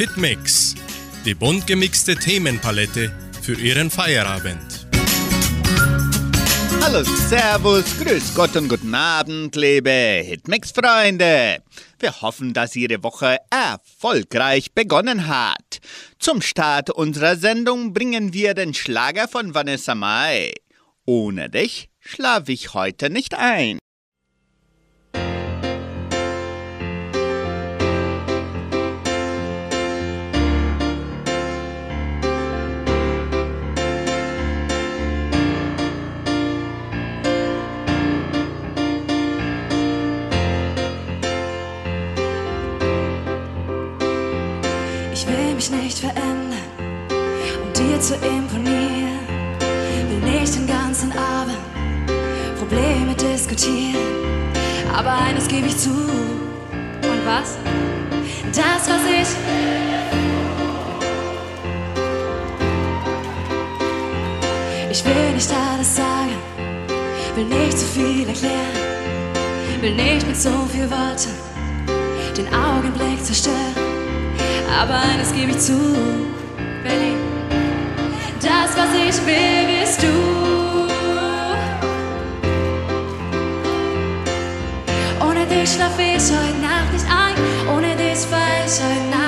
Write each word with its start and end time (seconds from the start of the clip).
Hitmix, 0.00 0.74
die 1.26 1.34
bunt 1.34 1.66
gemixte 1.66 2.16
Themenpalette 2.16 3.12
für 3.42 3.52
Ihren 3.52 3.90
Feierabend. 3.90 4.86
Hallo, 6.80 7.04
Servus, 7.04 7.84
Grüß 8.02 8.34
Gott 8.34 8.56
und 8.56 8.70
guten 8.70 8.94
Abend, 8.94 9.54
liebe 9.56 9.90
Hitmix-Freunde. 10.24 11.62
Wir 11.98 12.22
hoffen, 12.22 12.54
dass 12.54 12.76
Ihre 12.76 13.02
Woche 13.02 13.36
erfolgreich 13.50 14.72
begonnen 14.72 15.26
hat. 15.28 15.80
Zum 16.18 16.40
Start 16.40 16.88
unserer 16.88 17.36
Sendung 17.36 17.92
bringen 17.92 18.32
wir 18.32 18.54
den 18.54 18.72
Schlager 18.72 19.28
von 19.28 19.54
Vanessa 19.54 19.94
Mai. 19.94 20.54
Ohne 21.04 21.50
dich 21.50 21.90
schlaf 21.98 22.48
ich 22.48 22.72
heute 22.72 23.10
nicht 23.10 23.34
ein. 23.34 23.78
Mich 45.60 45.70
nicht 45.70 45.98
verändern, 45.98 46.54
um 47.62 47.70
dir 47.74 48.00
zu 48.00 48.14
imponieren. 48.14 49.18
Will 50.08 50.30
nicht 50.30 50.54
den 50.54 50.66
ganzen 50.66 51.12
Abend 51.12 51.58
Probleme 52.58 53.14
diskutieren. 53.14 54.00
Aber 54.96 55.12
eines 55.12 55.46
gebe 55.48 55.66
ich 55.66 55.76
zu. 55.76 55.90
Und 55.90 57.26
was? 57.26 57.58
Das, 58.56 58.88
was 58.88 59.02
ich. 59.04 59.28
Ich 64.90 65.04
will 65.04 65.32
nicht 65.34 65.50
alles 65.52 65.94
sagen, 65.94 66.38
will 67.34 67.44
nicht 67.44 67.78
zu 67.78 67.84
viel 67.84 68.26
erklären, 68.26 68.78
will 69.82 69.94
nicht 69.94 70.26
mit 70.26 70.40
so 70.40 70.52
viel 70.72 70.90
Worten 70.90 71.34
den 72.34 72.46
Augenblick 72.54 73.22
zerstören. 73.22 73.89
Aber 74.68 74.94
eines 74.94 75.32
gebe 75.32 75.52
ich 75.52 75.58
zu, 75.58 75.78
Benny. 76.82 77.14
Das, 78.40 78.76
was 78.76 78.92
ich 78.94 79.26
will, 79.26 79.80
bist 79.80 80.02
du. 80.02 80.08
Ohne 85.24 85.46
dich 85.46 85.70
schlaf 85.70 85.98
ich 85.98 86.22
heute 86.30 86.58
Nacht 86.60 86.92
nicht 86.92 87.06
ein. 87.06 87.34
Ohne 87.76 87.94
dich 87.96 88.18
fahr 88.18 88.64
ich 88.66 88.80
heute 88.82 89.10
Nacht 89.10 89.19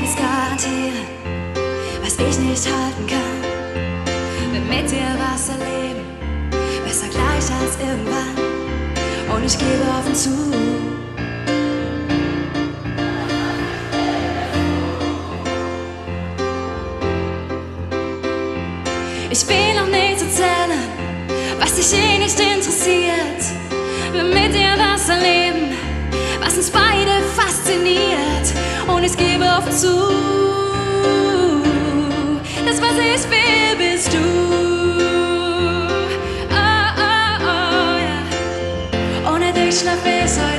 Nichts 0.00 0.16
garantieren, 0.16 1.06
was 2.02 2.14
ich 2.18 2.38
nicht 2.38 2.66
halten 2.66 3.06
kann. 3.06 4.52
Will 4.52 4.60
mit 4.60 4.90
dir 4.90 5.14
was 5.18 5.48
erleben, 5.48 6.04
besser 6.84 7.06
gleich 7.08 7.48
als 7.60 7.78
irgendwann. 7.78 8.36
Und 9.34 9.44
ich 9.44 9.58
gebe 9.58 9.84
offen 9.98 10.14
zu. 10.14 10.30
Ich 19.30 19.48
will 19.48 19.74
noch 19.74 19.88
nicht 19.88 20.22
erzählen, 20.22 20.78
was 21.58 21.74
dich 21.74 21.92
eh 21.92 22.18
nicht 22.18 22.38
interessiert. 22.38 23.42
Will 24.12 24.32
mit 24.32 24.54
dir 24.54 24.76
was 24.78 25.08
erleben, 25.08 25.72
was 26.40 26.56
uns 26.56 26.70
beide 26.70 27.10
fasziniert. 27.34 28.33
Und 28.86 29.02
ich 29.02 29.16
gebe 29.16 29.44
offen 29.44 29.72
zu, 29.72 30.10
das, 32.66 32.80
was 32.80 32.92
ich 32.98 33.30
will, 33.30 33.76
bist 33.78 34.12
du. 34.12 34.18
Oh, 36.50 36.86
oh, 36.98 37.36
oh, 37.42 37.96
ja. 38.04 39.32
Ohne 39.32 39.52
dich 39.52 39.80
schlaf 39.80 40.04
ich 40.04 40.53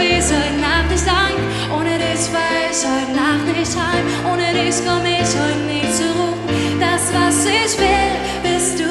Ich 0.00 0.24
heute 0.24 0.60
Nacht 0.60 0.90
nicht 0.90 1.06
ein. 1.08 1.34
Ohne 1.76 1.98
dich 1.98 2.20
fahr 2.30 2.70
ich 2.70 2.82
heute 2.86 3.12
Nacht 3.12 3.46
nicht 3.46 3.74
heim. 3.76 4.04
Ohne 4.30 4.52
dich 4.52 4.76
komm 4.86 5.04
ich 5.04 5.32
heute 5.34 5.58
nicht 5.66 5.94
zur 5.96 6.12
Ruhe. 6.14 6.38
Das, 6.78 7.12
was 7.12 7.44
ich 7.44 7.78
will, 7.78 8.14
bist 8.42 8.78
du. 8.78 8.90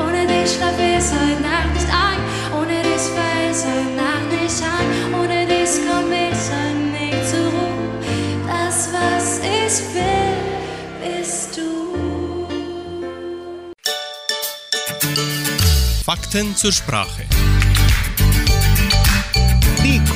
Ohne 0.00 0.26
dich 0.26 0.54
schlaf 0.54 0.78
ich 0.78 1.06
heute 1.10 1.42
Nacht 1.42 1.72
nicht 1.74 1.90
ein. 1.90 2.18
Ohne 2.56 2.82
dich 2.82 3.04
fahr 3.14 3.50
ich 3.50 3.60
heute 3.66 3.94
Nacht 3.98 4.28
nicht 4.30 4.60
heim. 4.62 4.86
Ohne 5.20 5.46
dich 5.46 5.72
komm 5.88 6.12
ich 6.12 6.42
heute 6.54 6.78
nicht 6.94 7.28
zur 7.28 7.48
Ruhe. 7.54 7.74
Das, 8.46 8.88
was 8.92 9.38
ich 9.40 9.74
will, 9.94 10.36
bist 11.02 11.56
du. 11.56 12.46
Fakten 16.04 16.54
zur 16.54 16.72
Sprache. 16.72 17.22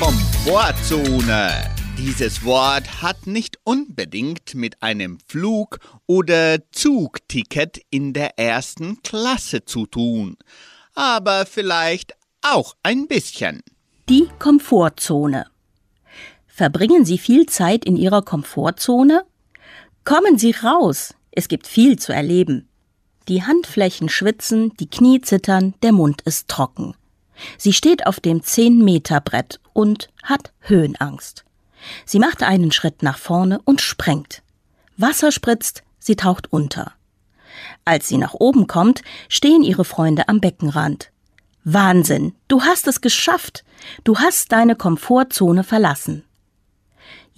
Komfortzone. 0.01 1.51
Dieses 1.99 2.45
Wort 2.45 3.03
hat 3.03 3.27
nicht 3.27 3.59
unbedingt 3.65 4.55
mit 4.55 4.81
einem 4.81 5.19
Flug- 5.27 5.81
oder 6.07 6.59
Zugticket 6.71 7.81
in 7.91 8.13
der 8.13 8.39
ersten 8.39 9.03
Klasse 9.03 9.65
zu 9.65 9.87
tun, 9.87 10.37
aber 10.95 11.47
vielleicht 11.47 12.15
auch 12.43 12.77
ein 12.85 13.09
bisschen. 13.09 13.61
Die 14.09 14.29
Komfortzone. 14.39 15.47
Verbringen 16.47 17.05
Sie 17.05 17.19
viel 17.19 17.47
Zeit 17.47 17.85
in 17.85 17.97
Ihrer 17.97 18.23
Komfortzone? 18.23 19.25
Kommen 20.05 20.39
Sie 20.39 20.53
raus, 20.53 21.17
es 21.33 21.49
gibt 21.49 21.67
viel 21.67 21.99
zu 21.99 22.13
erleben. 22.13 22.69
Die 23.27 23.43
Handflächen 23.43 24.09
schwitzen, 24.09 24.73
die 24.79 24.89
Knie 24.89 25.21
zittern, 25.23 25.75
der 25.83 25.91
Mund 25.91 26.23
ist 26.23 26.47
trocken. 26.47 26.95
Sie 27.57 27.73
steht 27.73 28.07
auf 28.07 28.21
dem 28.21 28.41
10-Meter-Brett 28.41 29.61
und 29.73 30.09
hat 30.23 30.53
Höhenangst. 30.61 31.45
Sie 32.05 32.19
macht 32.19 32.43
einen 32.43 32.73
Schritt 32.73 33.03
nach 33.03 33.19
vorne 33.19 33.61
und 33.65 33.81
sprengt. 33.81 34.43
Wasser 34.97 35.31
spritzt, 35.31 35.83
sie 35.99 36.17
taucht 36.17 36.53
unter. 36.53 36.93
Als 37.85 38.09
sie 38.09 38.19
nach 38.19 38.35
oben 38.35 38.67
kommt, 38.67 39.03
stehen 39.29 39.63
ihre 39.63 39.85
Freunde 39.85 40.29
am 40.29 40.41
Beckenrand. 40.41 41.11
Wahnsinn, 41.65 42.35
du 42.49 42.63
hast 42.63 42.87
es 42.89 43.01
geschafft. 43.01 43.65
Du 44.05 44.19
hast 44.19 44.53
deine 44.53 44.75
Komfortzone 44.75 45.65
verlassen. 45.65 46.25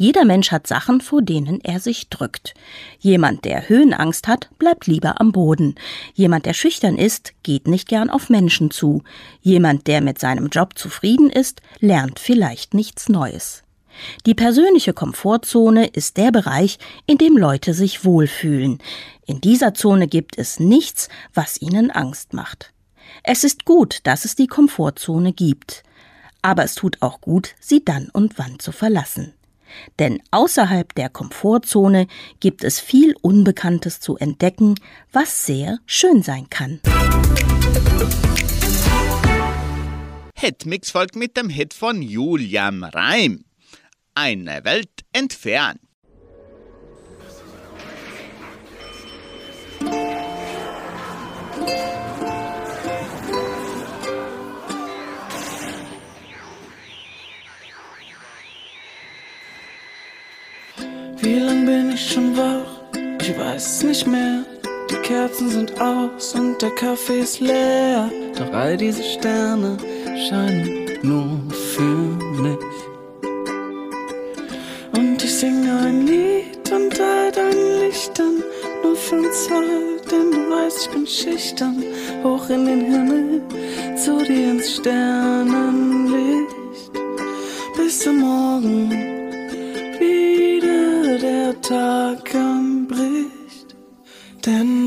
Jeder 0.01 0.25
Mensch 0.25 0.51
hat 0.51 0.67
Sachen, 0.67 1.03
vor 1.03 1.21
denen 1.21 1.61
er 1.61 1.79
sich 1.79 2.09
drückt. 2.09 2.55
Jemand, 3.01 3.45
der 3.45 3.69
Höhenangst 3.69 4.29
hat, 4.29 4.49
bleibt 4.59 4.87
lieber 4.87 5.21
am 5.21 5.31
Boden. 5.31 5.75
Jemand, 6.15 6.47
der 6.47 6.55
schüchtern 6.55 6.97
ist, 6.97 7.35
geht 7.43 7.69
nicht 7.69 7.87
gern 7.87 8.09
auf 8.09 8.31
Menschen 8.31 8.71
zu. 8.71 9.03
Jemand, 9.43 9.89
der 9.89 10.01
mit 10.01 10.19
seinem 10.19 10.49
Job 10.49 10.79
zufrieden 10.79 11.29
ist, 11.29 11.61
lernt 11.81 12.19
vielleicht 12.19 12.73
nichts 12.73 13.11
Neues. 13.11 13.63
Die 14.25 14.33
persönliche 14.33 14.95
Komfortzone 14.95 15.89
ist 15.89 16.17
der 16.17 16.33
Bereich, 16.33 16.79
in 17.05 17.19
dem 17.19 17.37
Leute 17.37 17.75
sich 17.75 18.03
wohlfühlen. 18.03 18.79
In 19.27 19.43
dieser 19.43 19.75
Zone 19.75 20.09
gibt 20.09 20.39
es 20.39 20.59
nichts, 20.59 21.11
was 21.35 21.61
ihnen 21.61 21.91
Angst 21.91 22.33
macht. 22.33 22.73
Es 23.23 23.45
ist 23.45 23.67
gut, 23.67 23.99
dass 24.05 24.25
es 24.25 24.35
die 24.35 24.47
Komfortzone 24.47 25.35
gibt. 25.35 25.83
Aber 26.41 26.65
es 26.65 26.75
tut 26.75 26.97
auch 27.03 27.21
gut, 27.21 27.51
sie 27.61 27.85
dann 27.85 28.09
und 28.09 28.39
wann 28.39 28.59
zu 28.61 28.73
verlassen. 28.73 29.35
Denn 29.99 30.23
außerhalb 30.31 30.95
der 30.95 31.09
Komfortzone 31.09 32.07
gibt 32.41 32.65
es 32.65 32.81
viel 32.81 33.15
Unbekanntes 33.23 34.01
zu 34.01 34.17
entdecken, 34.17 34.75
was 35.13 35.47
sehr 35.47 35.79
schön 35.87 36.23
sein 36.23 36.49
kann. 36.51 36.81
Hitmix 40.37 40.91
folgt 40.91 41.17
mit 41.17 41.37
dem 41.37 41.51
Hit 41.51 41.75
von 41.75 42.01
Julian 42.01 42.85
Reim. 42.85 43.45
Eine 44.15 44.65
Welt 44.65 45.05
entfernt. 45.13 45.81
Wie 61.23 61.39
lang 61.39 61.67
bin 61.67 61.93
ich 61.93 62.13
schon 62.13 62.35
wach? 62.35 62.81
Ich 63.21 63.39
weiß 63.39 63.77
es 63.77 63.83
nicht 63.83 64.07
mehr. 64.07 64.43
Die 64.91 64.97
Kerzen 64.97 65.51
sind 65.51 65.79
aus 65.79 66.35
und 66.35 66.61
der 66.63 66.71
Kaffee 66.71 67.21
ist 67.21 67.41
leer. 67.41 68.11
Doch 68.39 68.51
all 68.55 68.77
diese 68.79 69.03
Sterne 69.03 69.77
scheinen 70.29 70.89
nur 71.03 71.39
für 71.75 71.83
mich. 72.43 72.57
Und 74.97 75.23
ich 75.23 75.35
singe 75.35 75.79
ein 75.81 76.07
Lied 76.07 76.73
unter 76.73 77.05
all 77.05 77.33
deinen 77.33 77.81
Lichtern, 77.81 78.43
nur 78.83 78.97
für 78.97 79.17
uns 79.17 79.45
zwei, 79.45 79.63
denn 80.11 80.31
du 80.31 80.51
weißt, 80.51 80.87
ich 80.87 80.91
bin 80.91 81.07
schüchtern, 81.07 81.85
hoch 82.25 82.49
in 82.49 82.65
den 82.65 82.81
Himmel, 82.81 83.43
zu 83.95 84.25
dir 84.25 84.53
ins 84.53 84.77
Sternenlicht, 84.77 86.57
bis 87.77 87.99
zum 88.01 88.21
Morgen 88.21 89.20
Tag 91.71 92.35
anbricht, 92.35 93.77
denn 94.45 94.80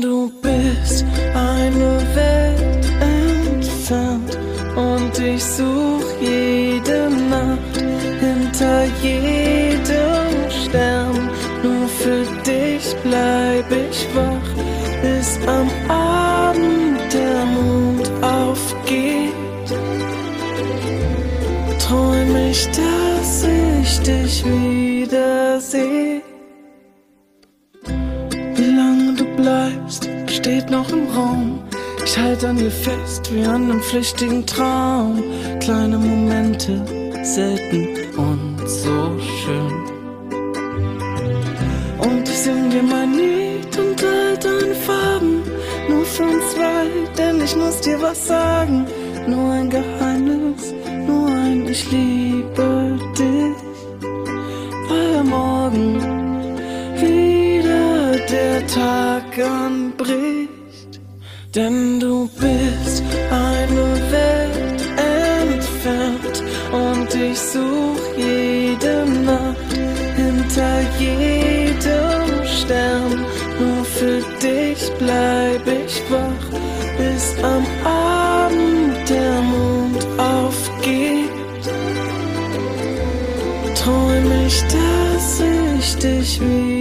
Raum. 31.14 31.60
Ich 32.04 32.18
halte 32.18 32.48
an 32.48 32.56
dir 32.56 32.70
fest 32.70 33.32
wie 33.32 33.44
an 33.44 33.70
einem 33.70 33.80
flüchtigen 33.80 34.44
Traum. 34.46 35.22
Kleine 35.60 35.98
Momente, 35.98 36.82
selten 37.22 37.88
und 38.16 38.68
so 38.68 39.18
schön. 39.40 39.74
Und 41.98 42.28
ich 42.28 42.38
sing 42.38 42.70
dir 42.70 42.82
mein 42.82 43.14
Lied 43.14 43.76
und 43.78 44.04
all 44.04 44.36
deine 44.36 44.74
Farben. 44.74 45.42
Nur 45.88 46.04
für 46.04 46.24
uns 46.24 46.52
zwei, 46.52 46.86
denn 47.16 47.42
ich 47.42 47.56
muss 47.56 47.80
dir 47.80 48.00
was 48.00 48.26
sagen. 48.26 48.86
Nur 49.26 49.52
ein 49.52 49.70
Geheimnis, 49.70 50.74
nur 51.06 51.28
ein 51.28 51.66
Ich 51.68 51.90
liebe 51.90 52.98
dich. 53.18 53.56
Weil 54.88 55.24
morgen 55.24 56.00
wieder 57.00 58.18
der 58.28 58.66
Tag. 58.66 59.03
Denn 61.54 62.00
du 62.00 62.28
bist 62.40 63.04
eine 63.30 63.86
Welt 64.10 64.82
entfernt 65.46 66.42
und 66.72 67.14
ich 67.14 67.38
such 67.38 68.16
jede 68.16 69.06
Nacht 69.24 69.72
hinter 70.16 70.80
jedem 70.98 72.44
Stern. 72.44 73.24
Nur 73.60 73.84
für 73.84 74.20
dich 74.42 74.90
bleib 74.98 75.64
ich 75.68 76.02
wach, 76.10 76.58
bis 76.98 77.36
am 77.44 77.64
Abend 77.86 79.08
der 79.08 79.40
Mond 79.40 80.04
aufgeht. 80.18 81.30
Träum 83.76 84.32
ich, 84.44 84.60
dass 84.62 85.40
ich 85.78 85.96
dich 85.98 86.40
wiedersehe. 86.40 86.73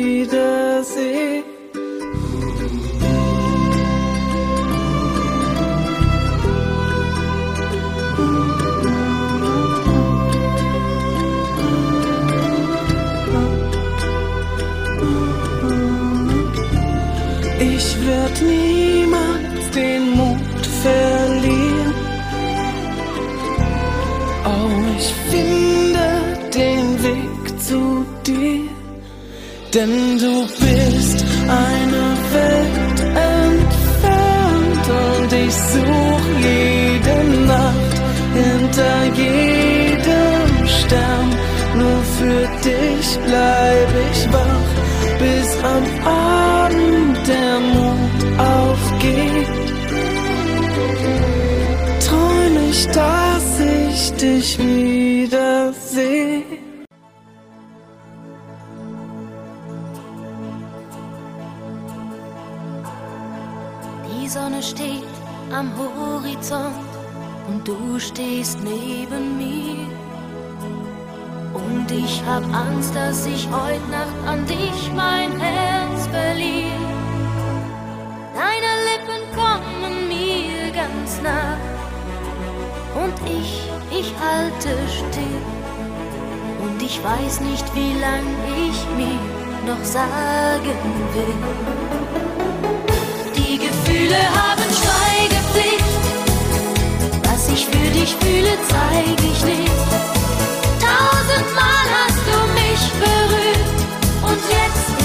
Denn 29.73 30.19
du 30.19 30.45
bist 30.45 31.25
eine 31.47 32.05
Welt 32.31 32.99
entfernt 33.41 34.87
und 34.87 35.33
ich 35.33 35.53
such 35.73 36.25
jede 36.39 37.17
Nacht 37.47 37.95
hinter 38.35 38.97
jedem 39.15 40.67
Stern. 40.67 41.29
Nur 41.75 41.99
für 42.19 42.43
dich 42.63 43.17
bleib 43.25 43.89
ich 44.11 44.31
wach, 44.31 44.69
bis 45.17 45.57
am 45.63 45.85
Abend 46.07 47.17
der 47.27 47.59
Mond 47.73 48.21
aufgeht. 48.37 49.47
Träum 52.05 52.69
ich, 52.69 52.85
dass 52.89 53.59
ich 53.59 54.11
dich 54.17 54.59
wiedersehe. 54.59 55.02
Am 65.63 65.71
Horizont 65.77 66.91
und 67.47 67.67
du 67.67 67.99
stehst 67.99 68.59
neben 68.63 69.37
mir. 69.37 69.87
Und 71.53 71.91
ich 71.91 72.21
hab 72.25 72.43
Angst, 72.53 72.93
dass 72.95 73.25
ich 73.25 73.47
heut 73.49 73.85
Nacht 73.89 74.19
an 74.27 74.45
dich 74.45 74.91
mein 74.95 75.39
Herz 75.39 76.07
verliere. 76.07 76.91
Deine 78.35 78.71
Lippen 78.89 79.23
kommen 79.39 80.07
mir 80.07 80.71
ganz 80.73 81.21
nah 81.21 81.57
und 83.01 83.13
ich, 83.25 83.51
ich 83.99 84.13
halte 84.19 84.71
still. 84.97 85.41
Und 86.63 86.81
ich 86.81 87.03
weiß 87.03 87.41
nicht, 87.41 87.65
wie 87.75 87.93
lang 87.99 88.25
ich 88.67 88.79
mir 88.97 89.19
noch 89.67 89.83
sagen 89.83 90.77
will. 91.13 91.35
Die 93.35 93.57
Gefühle 93.57 94.17
haben 94.17 94.62
ich 98.03 98.15
fühle, 98.15 98.57
zeig 98.67 99.17
ich 99.23 99.45
nicht. 99.45 99.71
Tausendmal 100.79 101.85
hast 101.95 102.21
du 102.27 102.37
mich 102.53 102.81
berührt 102.99 103.69
und 104.23 104.41
jetzt 104.49 105.02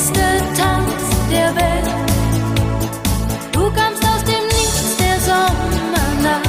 beste 0.00 0.42
Tanz 0.56 1.02
der 1.30 1.54
Welt. 1.54 1.88
Du 3.52 3.70
kamst 3.70 4.02
aus 4.04 4.22
dem 4.24 4.44
Nichts 4.46 4.96
der 4.96 5.16
Sommernacht. 5.20 6.48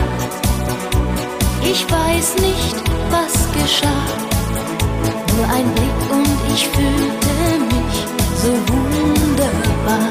Ich 1.64 1.84
weiß 1.92 2.36
nicht, 2.42 2.76
was 3.10 3.34
geschah. 3.58 4.06
Nur 5.36 5.46
ein 5.58 5.68
Blick 5.76 6.00
und 6.12 6.38
ich 6.54 6.68
fühlte 6.70 7.36
mich 7.74 7.98
so 8.42 8.52
wunderbar. 8.72 10.10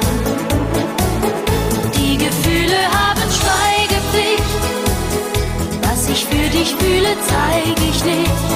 Die 1.96 2.16
Gefühle 2.18 2.80
haben 2.98 3.28
Schweigepflicht. 3.38 4.52
Was 5.82 6.08
ich 6.08 6.24
für 6.26 6.48
dich 6.50 6.74
fühle, 6.76 7.16
zeig 7.26 7.76
ich 7.88 8.04
nicht. 8.04 8.49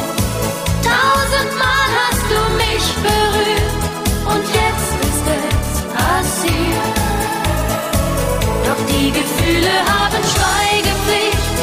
Gefühle 9.14 9.74
haben 9.86 10.22
Schweigepflicht. 10.34 11.54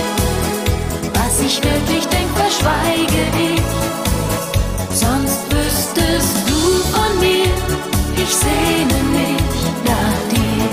Was 1.14 1.40
ich 1.42 1.62
wirklich 1.62 2.06
denk, 2.08 2.30
verschweige 2.36 3.24
ich. 3.50 3.62
Sonst 4.94 5.42
wüsstest 5.52 6.38
du 6.48 6.62
von 6.94 7.20
mir, 7.20 7.52
ich 8.16 8.34
sehne 8.34 9.00
mich 9.18 9.58
nach 9.92 10.20
dir. 10.32 10.70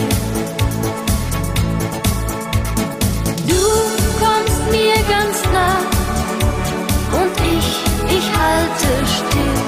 Du 3.49 3.65
kommst 4.23 4.61
mir 4.71 4.99
ganz 5.15 5.37
nah 5.53 5.81
und 7.21 7.35
ich, 7.57 7.69
ich 8.17 8.27
halte 8.39 8.91
still. 9.17 9.59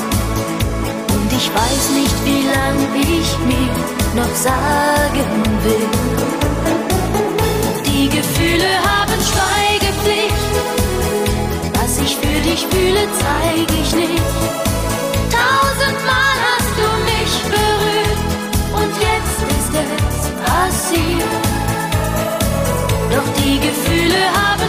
Und 1.14 1.33
ich 1.33 1.49
weiß 1.55 1.85
nicht, 1.99 2.17
wie 2.25 2.45
lang 2.55 2.76
ich 2.97 3.31
mir 3.47 4.23
noch 4.23 4.35
sagen 4.35 5.29
will. 5.64 6.00
Ich 12.52 12.66
fühle, 12.66 13.07
zeig 13.19 13.71
ich 13.80 13.95
nicht. 13.95 14.23
Tausendmal 15.30 16.37
hast 16.49 16.73
du 16.80 16.88
mich 17.11 17.33
berührt 17.54 18.23
und 18.78 18.92
jetzt 19.07 19.38
ist 19.57 19.73
es 19.87 20.30
passiert. 20.45 21.35
Doch 23.14 23.28
die 23.42 23.59
Gefühle 23.61 24.23
haben 24.40 24.60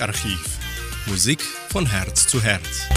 Musikarchiv. 0.00 0.58
Musik 1.06 1.42
von 1.42 1.84
Herz 1.84 2.26
zu 2.26 2.42
Herz. 2.42 2.88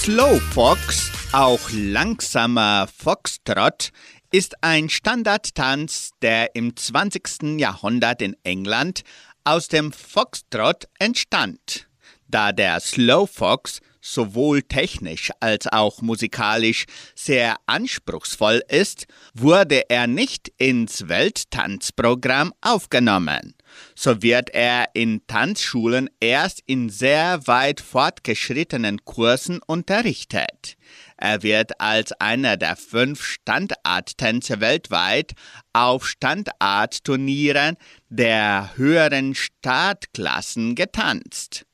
Slowfox, 0.00 1.12
auch 1.30 1.60
langsamer 1.72 2.88
Foxtrot, 2.88 3.90
ist 4.32 4.64
ein 4.64 4.88
Standardtanz, 4.88 6.10
der 6.22 6.56
im 6.56 6.74
20. 6.74 7.60
Jahrhundert 7.60 8.20
in 8.20 8.34
England 8.42 9.02
aus 9.44 9.68
dem 9.68 9.92
Foxtrot 9.92 10.88
entstand. 10.98 11.86
Da 12.26 12.50
der 12.50 12.80
Slowfox 12.80 13.80
sowohl 14.00 14.62
technisch 14.62 15.30
als 15.38 15.68
auch 15.68 16.02
musikalisch 16.02 16.86
sehr 17.14 17.58
anspruchsvoll 17.66 18.60
ist, 18.68 19.06
wurde 19.34 19.88
er 19.88 20.08
nicht 20.08 20.48
ins 20.58 21.06
Welttanzprogramm 21.06 22.52
aufgenommen. 22.60 23.55
So 23.98 24.22
wird 24.22 24.50
er 24.50 24.90
in 24.92 25.22
Tanzschulen 25.26 26.10
erst 26.20 26.62
in 26.66 26.90
sehr 26.90 27.46
weit 27.46 27.80
fortgeschrittenen 27.80 29.06
Kursen 29.06 29.60
unterrichtet. 29.66 30.76
Er 31.16 31.42
wird 31.42 31.80
als 31.80 32.12
einer 32.12 32.58
der 32.58 32.76
fünf 32.76 33.24
Standardtänze 33.24 34.60
weltweit 34.60 35.32
auf 35.72 36.06
Standardturnieren 36.06 37.78
der 38.10 38.76
höheren 38.76 39.34
Startklassen 39.34 40.74
getanzt. 40.74 41.64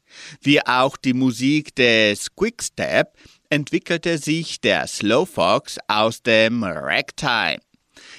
Wie 0.40 0.64
auch 0.64 0.96
die 0.96 1.14
Musik 1.14 1.74
des 1.74 2.36
Quickstep 2.36 3.08
entwickelte 3.50 4.18
sich 4.18 4.60
der 4.60 4.86
Slowfox 4.86 5.78
aus 5.88 6.22
dem 6.22 6.62
Ragtime. 6.62 7.58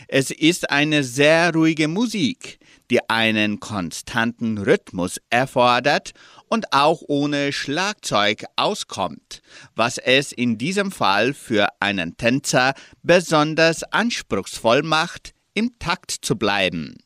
Es 0.10 0.30
ist 0.30 0.70
eine 0.70 1.04
sehr 1.04 1.54
ruhige 1.54 1.88
Musik, 1.88 2.60
die 2.94 3.10
einen 3.10 3.60
konstanten 3.60 4.60
Rhythmus 4.60 5.20
erfordert 5.32 6.12
und 6.48 6.74
auch 6.74 7.02
ohne 7.08 7.52
Schlagzeug 7.52 8.46
auskommt, 8.56 9.42
was 9.74 9.98
es 9.98 10.32
in 10.32 10.60
diesem 10.60 10.92
Fall 10.92 11.34
für 11.34 11.70
einen 11.80 12.18
Tänzer 12.18 12.76
besonders 13.02 13.82
anspruchsvoll 13.82 14.84
macht, 14.84 15.34
im 15.56 15.80
Takt 15.80 16.12
zu 16.12 16.36
bleiben. 16.36 16.98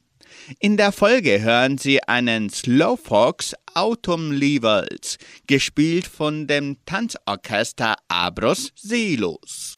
In 0.59 0.75
der 0.75 0.91
Folge 0.91 1.39
hören 1.41 1.77
Sie 1.77 2.03
einen 2.03 2.49
Slowfox 2.49 3.53
Autumn 3.73 4.33
Levels, 4.33 5.17
gespielt 5.47 6.05
von 6.05 6.47
dem 6.47 6.79
Tanzorchester 6.85 7.95
Abros 8.09 8.73
Silos. 8.75 9.77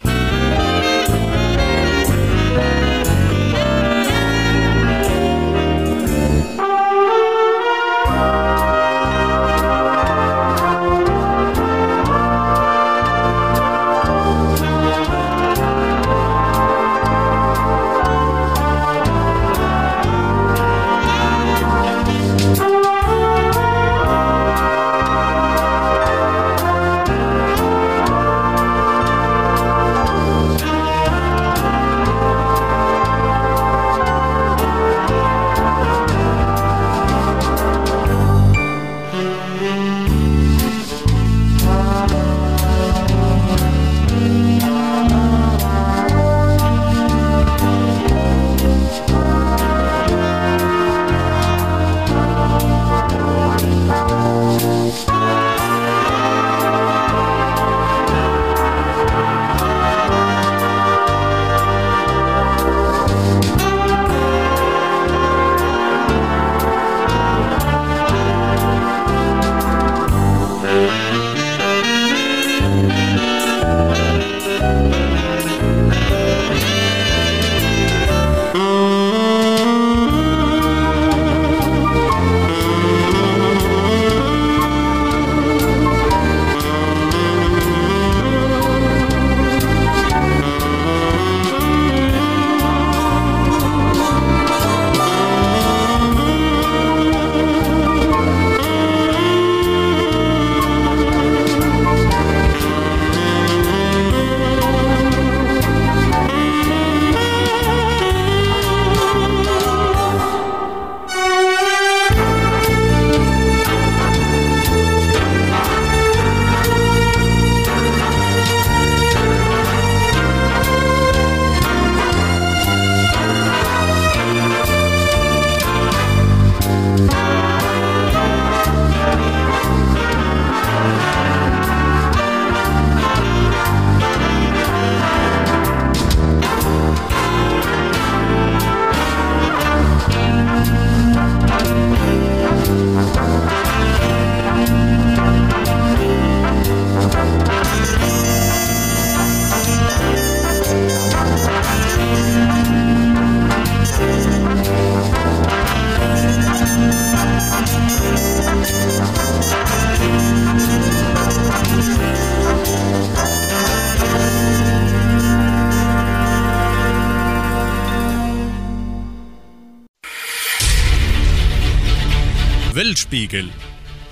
Thank 2.49 2.88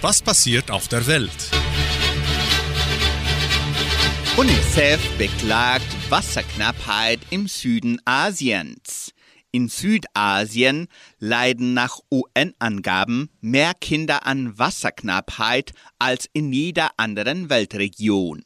Was 0.08 0.22
passiert 0.22 0.72
auf 0.72 0.88
der 0.88 1.06
Welt? 1.06 1.52
UNICEF 4.38 5.02
beklagt 5.18 5.84
Wasserknappheit 6.10 7.20
im 7.30 7.50
Süden 7.50 8.00
Asiens. 8.06 9.12
In 9.52 9.68
Südasien 9.68 10.88
leiden 11.20 11.74
nach 11.74 12.00
UN-Angaben 12.10 13.30
mehr 13.42 13.74
Kinder 13.74 14.26
an 14.26 14.58
Wasserknappheit 14.58 15.74
als 16.00 16.30
in 16.32 16.54
jeder 16.54 16.92
anderen 16.96 17.50
Weltregion. 17.50 18.46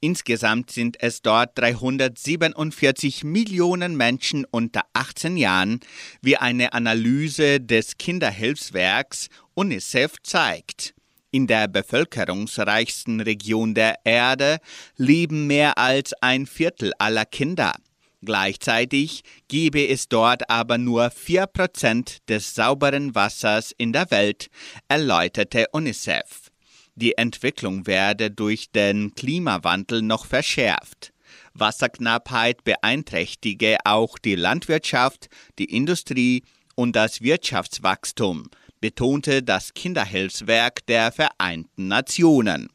Insgesamt 0.00 0.70
sind 0.70 0.96
es 1.02 1.20
dort 1.20 1.58
347 1.58 3.22
Millionen 3.22 3.98
Menschen 3.98 4.46
unter 4.50 4.84
18 4.94 5.36
Jahren, 5.36 5.80
wie 6.22 6.38
eine 6.38 6.72
Analyse 6.72 7.60
des 7.60 7.98
Kinderhilfswerks 7.98 9.28
UNICEF 9.52 10.14
zeigt. 10.22 10.94
In 11.34 11.46
der 11.46 11.66
bevölkerungsreichsten 11.66 13.22
Region 13.22 13.74
der 13.74 13.96
Erde 14.04 14.58
leben 14.98 15.46
mehr 15.46 15.78
als 15.78 16.12
ein 16.20 16.44
Viertel 16.44 16.92
aller 16.98 17.24
Kinder. 17.24 17.72
Gleichzeitig 18.20 19.22
gebe 19.48 19.88
es 19.88 20.08
dort 20.08 20.50
aber 20.50 20.76
nur 20.76 21.06
4% 21.06 22.18
des 22.28 22.54
sauberen 22.54 23.14
Wassers 23.14 23.72
in 23.76 23.94
der 23.94 24.10
Welt, 24.10 24.48
erläuterte 24.88 25.66
UNICEF. 25.72 26.50
Die 26.96 27.16
Entwicklung 27.16 27.86
werde 27.86 28.30
durch 28.30 28.70
den 28.70 29.14
Klimawandel 29.14 30.02
noch 30.02 30.26
verschärft. 30.26 31.14
Wasserknappheit 31.54 32.62
beeinträchtige 32.62 33.78
auch 33.84 34.18
die 34.18 34.36
Landwirtschaft, 34.36 35.28
die 35.58 35.64
Industrie 35.74 36.42
und 36.74 36.94
das 36.94 37.22
Wirtschaftswachstum, 37.22 38.50
betonte 38.82 39.42
das 39.42 39.72
Kinderhilfswerk 39.72 40.84
der 40.86 41.10
Vereinten 41.12 41.88
Nationen. 41.88 42.68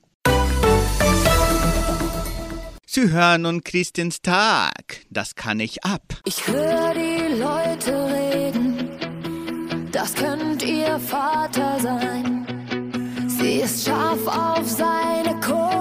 Sie 2.87 3.11
hören 3.11 3.43
nun 3.43 3.63
Christins 3.63 4.21
Tag. 4.23 5.05
Das 5.11 5.35
kann 5.35 5.59
ich 5.59 5.83
ab. 5.83 6.01
Ich 6.25 6.47
höre 6.47 6.93
die 6.95 7.35
Leute 7.35 7.93
reden, 8.15 8.89
das 9.91 10.15
könnt 10.15 10.63
ihr 10.63 10.97
Vater 10.97 11.79
sein. 11.79 12.47
Sie 13.27 13.57
ist 13.57 13.85
scharf 13.85 14.25
auf 14.25 14.67
seine 14.67 15.39
Kohle 15.41 15.76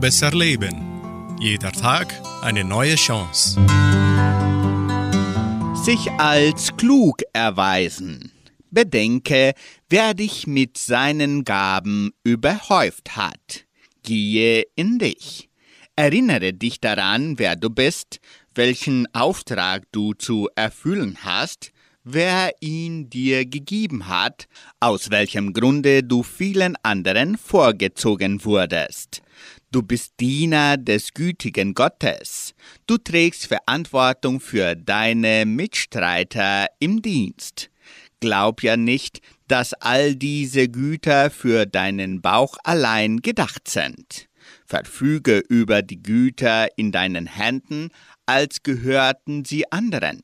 besser 0.00 0.30
leben. 0.30 1.36
Jeder 1.38 1.72
Tag 1.72 2.20
eine 2.42 2.64
neue 2.64 2.94
Chance. 2.94 3.60
sich 5.84 6.10
als 6.12 6.76
klug 6.76 7.22
erweisen. 7.32 8.32
Bedenke, 8.70 9.54
wer 9.88 10.14
dich 10.14 10.46
mit 10.46 10.78
seinen 10.78 11.44
Gaben 11.44 12.12
überhäuft 12.22 13.16
hat. 13.16 13.64
Gehe 14.02 14.64
in 14.76 14.98
dich. 14.98 15.48
Erinnere 15.96 16.52
dich 16.52 16.80
daran, 16.80 17.38
wer 17.38 17.56
du 17.56 17.70
bist, 17.70 18.20
welchen 18.54 19.06
Auftrag 19.14 19.84
du 19.92 20.12
zu 20.14 20.48
erfüllen 20.54 21.18
hast, 21.22 21.72
wer 22.04 22.52
ihn 22.60 23.10
dir 23.10 23.46
gegeben 23.46 24.08
hat, 24.08 24.48
aus 24.80 25.10
welchem 25.10 25.52
Grunde 25.52 26.02
du 26.02 26.22
vielen 26.22 26.76
anderen 26.82 27.36
vorgezogen 27.36 28.44
wurdest. 28.44 29.22
Du 29.72 29.82
bist 29.82 30.14
Diener 30.18 30.76
des 30.78 31.14
gütigen 31.14 31.74
Gottes. 31.74 32.54
Du 32.88 32.98
trägst 32.98 33.46
Verantwortung 33.46 34.40
für 34.40 34.74
deine 34.74 35.46
Mitstreiter 35.46 36.66
im 36.80 37.02
Dienst. 37.02 37.70
Glaub 38.18 38.64
ja 38.64 38.76
nicht, 38.76 39.20
dass 39.46 39.72
all 39.74 40.16
diese 40.16 40.68
Güter 40.68 41.30
für 41.30 41.66
deinen 41.66 42.20
Bauch 42.20 42.56
allein 42.64 43.18
gedacht 43.18 43.68
sind. 43.68 44.28
Verfüge 44.66 45.38
über 45.48 45.82
die 45.82 46.02
Güter 46.02 46.76
in 46.76 46.90
deinen 46.90 47.26
Händen, 47.26 47.90
als 48.26 48.64
gehörten 48.64 49.44
sie 49.44 49.70
anderen. 49.70 50.22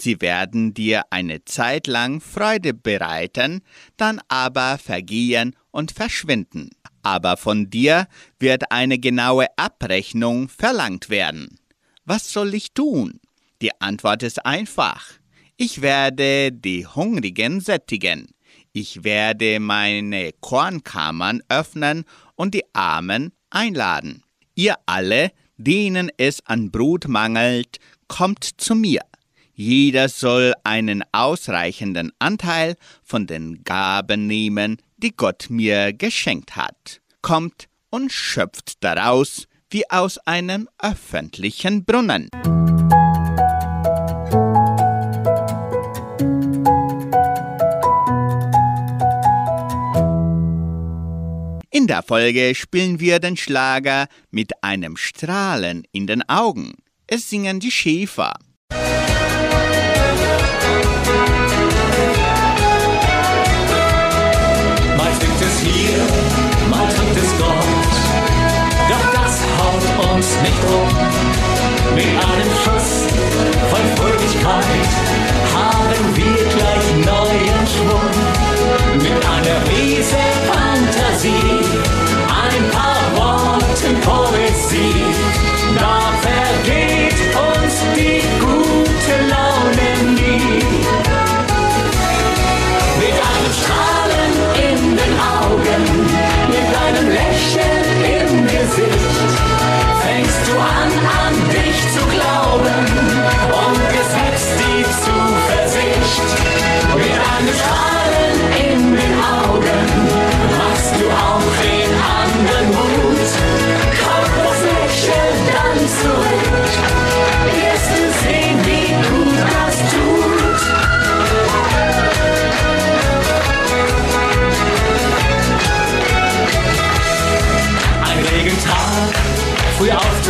Sie 0.00 0.20
werden 0.20 0.74
dir 0.74 1.04
eine 1.10 1.44
Zeit 1.44 1.86
lang 1.86 2.20
Freude 2.20 2.74
bereiten, 2.74 3.60
dann 3.96 4.20
aber 4.26 4.78
vergehen 4.78 5.54
und 5.70 5.92
verschwinden. 5.92 6.70
Aber 7.02 7.36
von 7.36 7.70
dir 7.70 8.06
wird 8.38 8.70
eine 8.70 8.98
genaue 8.98 9.46
Abrechnung 9.56 10.48
verlangt 10.48 11.10
werden. 11.10 11.58
Was 12.04 12.32
soll 12.32 12.54
ich 12.54 12.72
tun? 12.72 13.20
Die 13.62 13.80
Antwort 13.80 14.22
ist 14.22 14.44
einfach. 14.44 15.06
Ich 15.56 15.82
werde 15.82 16.52
die 16.52 16.86
Hungrigen 16.86 17.60
sättigen. 17.60 18.28
Ich 18.72 19.04
werde 19.04 19.60
meine 19.60 20.32
Kornkammern 20.40 21.42
öffnen 21.48 22.04
und 22.36 22.54
die 22.54 22.64
Armen 22.72 23.32
einladen. 23.50 24.22
Ihr 24.54 24.76
alle, 24.86 25.32
denen 25.56 26.10
es 26.16 26.44
an 26.46 26.70
Brot 26.70 27.08
mangelt, 27.08 27.78
kommt 28.08 28.44
zu 28.44 28.74
mir. 28.74 29.02
Jeder 29.62 30.08
soll 30.08 30.54
einen 30.64 31.04
ausreichenden 31.12 32.12
Anteil 32.18 32.76
von 33.02 33.26
den 33.26 33.62
Gaben 33.62 34.26
nehmen, 34.26 34.78
die 34.96 35.14
Gott 35.14 35.48
mir 35.50 35.92
geschenkt 35.92 36.56
hat. 36.56 37.02
Kommt 37.20 37.68
und 37.90 38.10
schöpft 38.10 38.82
daraus 38.82 39.48
wie 39.68 39.82
aus 39.90 40.16
einem 40.16 40.66
öffentlichen 40.78 41.84
Brunnen. 41.84 42.30
In 51.70 51.86
der 51.86 52.02
Folge 52.02 52.54
spielen 52.54 52.98
wir 52.98 53.18
den 53.18 53.36
Schlager 53.36 54.06
mit 54.30 54.64
einem 54.64 54.96
Strahlen 54.96 55.86
in 55.92 56.06
den 56.06 56.26
Augen. 56.30 56.76
Es 57.06 57.28
singen 57.28 57.60
die 57.60 57.70
Schäfer. 57.70 58.32
Nicht 70.42 70.62
um. 70.64 70.88
Mit 71.94 72.06
einem 72.06 72.50
Schuss 72.62 73.06
von 73.70 73.84
Fröhlichkeit 73.96 74.90
haben 75.54 76.16
wir 76.16 76.40
gleich 76.56 76.86
neuen 77.04 77.66
Schwung. 77.66 78.10
Mit 78.94 79.24
einer 79.26 79.58
riesen 79.68 80.30
Fantasie, 80.50 81.64
ein 82.28 82.70
paar 82.70 83.02
Worten 83.16 84.00
Poesie. 84.00 85.09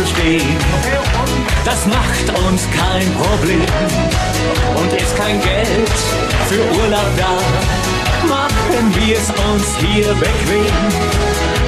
Früh 0.01 0.11
aufzustehen, 0.11 0.57
das 1.65 1.85
macht 1.85 2.39
uns 2.47 2.67
kein 2.71 3.13
Problem. 3.13 3.65
Und 4.75 4.93
ist 4.93 5.15
kein 5.15 5.39
Geld 5.41 5.89
für 6.47 6.61
Urlaub 6.81 7.05
da, 7.17 7.37
machen 8.27 8.93
wir 8.95 9.17
es 9.17 9.29
uns 9.29 9.77
hier 9.79 10.13
bequem. 10.13 10.75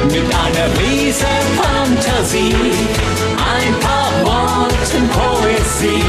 Mit 0.05 0.25
einer 0.35 0.67
riesen 0.79 1.25
Fantasie, 1.61 2.55
ein 3.37 3.79
paar 3.79 4.11
Worten 4.23 5.09
Poesie, 5.09 6.03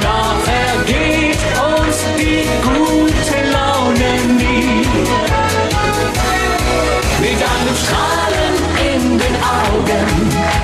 da 0.00 0.34
vergeht 0.44 1.38
uns 1.78 1.96
die 2.18 2.44
gute 2.62 3.50
Laune 3.52 4.34
nie. 4.34 4.86
Mit 7.20 7.38
einem 7.42 7.76
Strahlen 7.76 8.65
in 9.16 9.22
den 9.22 9.36
Augen, 9.36 10.06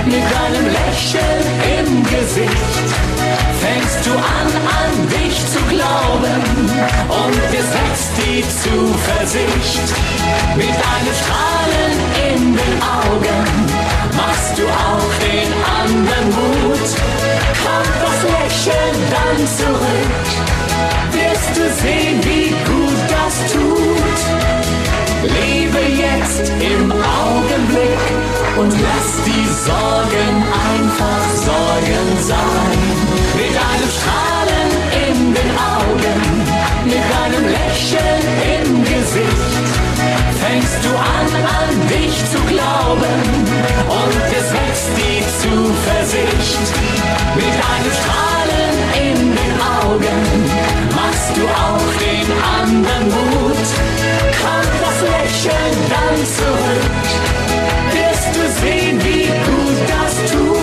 mit 0.04 0.28
einem 0.44 0.66
Lächeln 0.66 1.44
im 1.78 2.02
Gesicht, 2.04 2.86
fängst 3.62 4.04
du 4.04 4.12
an, 4.12 4.48
an 4.80 4.92
dich 5.08 5.36
zu 5.52 5.60
glauben 5.72 6.42
und 7.08 7.52
wächst 7.52 8.12
die 8.18 8.42
Zuversicht. 8.62 9.86
Mit 10.56 10.76
einem 10.92 11.14
Strahlen 11.22 11.96
in 12.28 12.42
den 12.52 12.76
Augen 13.00 13.44
machst 14.16 14.58
du 14.58 14.64
auch 14.68 15.12
den 15.28 15.50
anderen 15.80 16.28
Mut. 16.36 16.88
Kommt 17.64 17.96
das 18.04 18.18
Lächeln 18.36 18.96
dann 19.14 19.38
zurück, 19.60 20.12
wirst 21.12 21.52
du 21.56 21.64
sehen, 21.82 22.20
wie 22.24 22.50
gut 22.70 23.00
das 23.08 23.52
tut. 23.52 23.92
Lebe 25.72 26.02
jetzt 26.02 26.48
im 26.48 26.92
Augenblick 26.92 28.02
und 28.58 28.72
lass 28.72 29.24
die 29.24 29.46
Sorgen 29.64 30.44
einfach 30.68 31.24
Sorgen 31.34 32.08
sein. 32.20 32.78
Mit 33.36 33.54
einem 33.56 33.90
Strahlen 33.98 34.70
in 35.08 35.34
den 35.34 35.50
Augen, 35.56 36.20
mit 36.84 37.06
einem 37.24 37.48
Lächeln 37.48 38.24
im 38.60 38.82
Gesicht, 38.84 39.66
fängst 40.40 40.84
du 40.84 40.90
an, 40.90 41.28
an 41.60 41.88
dich 41.88 42.16
zu 42.30 42.38
glauben 42.52 43.20
und 43.88 44.16
es 44.30 44.52
wächst 44.52 44.90
die 44.96 45.22
Zuversicht. 45.42 46.66
Mit 47.34 47.56
einem 47.72 47.92
Strahlen 48.00 48.76
in 49.08 49.18
den 49.32 49.54
Augen 49.80 50.20
machst 50.94 51.36
du 51.36 51.42
auch 51.42 51.88
den 52.00 52.28
anderen 52.60 53.08
Mut. 53.08 53.91
Lächeln 55.42 55.76
dann 55.90 56.24
zurück, 56.24 56.90
wirst 57.92 58.30
du 58.36 58.42
sehen, 58.60 58.96
wie 59.02 59.26
gut 59.26 59.80
das 59.88 60.14
tut. 60.30 60.62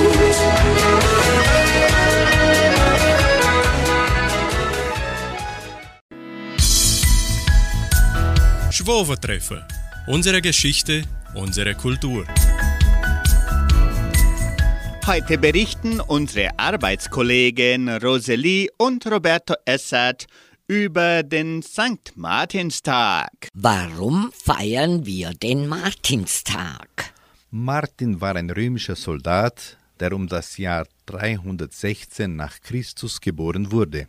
Schwovertreffer. 8.72 9.68
Unsere 10.08 10.42
Geschichte, 10.42 11.04
unsere 11.34 11.76
Kultur. 11.76 12.26
Heute 15.06 15.38
berichten 15.38 16.00
unsere 16.00 16.58
Arbeitskollegen 16.58 17.89
Rosalie 17.98 18.70
und 18.78 19.06
Roberto 19.08 19.56
Essert 19.65 20.28
über 20.69 21.23
den 21.23 21.63
St. 21.63 22.13
Martinstag. 22.15 23.32
Warum 23.55 24.32
feiern 24.32 25.03
wir 25.03 25.32
den 25.32 25.67
Martinstag? 25.67 27.12
Martin 27.49 28.21
war 28.21 28.36
ein 28.36 28.51
römischer 28.51 28.95
Soldat, 28.95 29.77
der 29.99 30.13
um 30.13 30.27
das 30.27 30.58
Jahr 30.58 30.86
316 31.08 32.36
nach 32.36 32.62
Christus 32.62 33.19
geboren 33.19 33.71
wurde. 33.71 34.08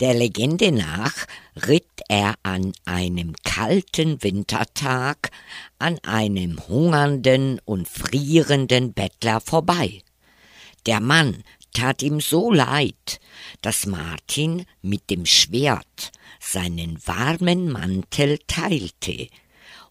Der 0.00 0.12
Legende 0.12 0.70
nach 0.70 1.26
ritt 1.66 1.88
er 2.08 2.34
an 2.42 2.74
einem 2.84 3.34
kalten 3.42 4.22
Wintertag 4.22 5.30
an 5.78 5.98
einem 6.02 6.60
hungernden 6.68 7.58
und 7.64 7.88
frierenden 7.88 8.92
Bettler 8.92 9.40
vorbei. 9.40 10.02
Der 10.84 11.00
Mann 11.00 11.42
tat 11.72 12.02
ihm 12.02 12.20
so 12.20 12.52
leid, 12.52 13.18
dass 13.62 13.86
Martin 13.86 14.66
mit 14.82 15.10
dem 15.10 15.26
Schwert 15.26 16.12
seinen 16.40 16.98
warmen 17.06 17.70
Mantel 17.70 18.38
teilte 18.46 19.28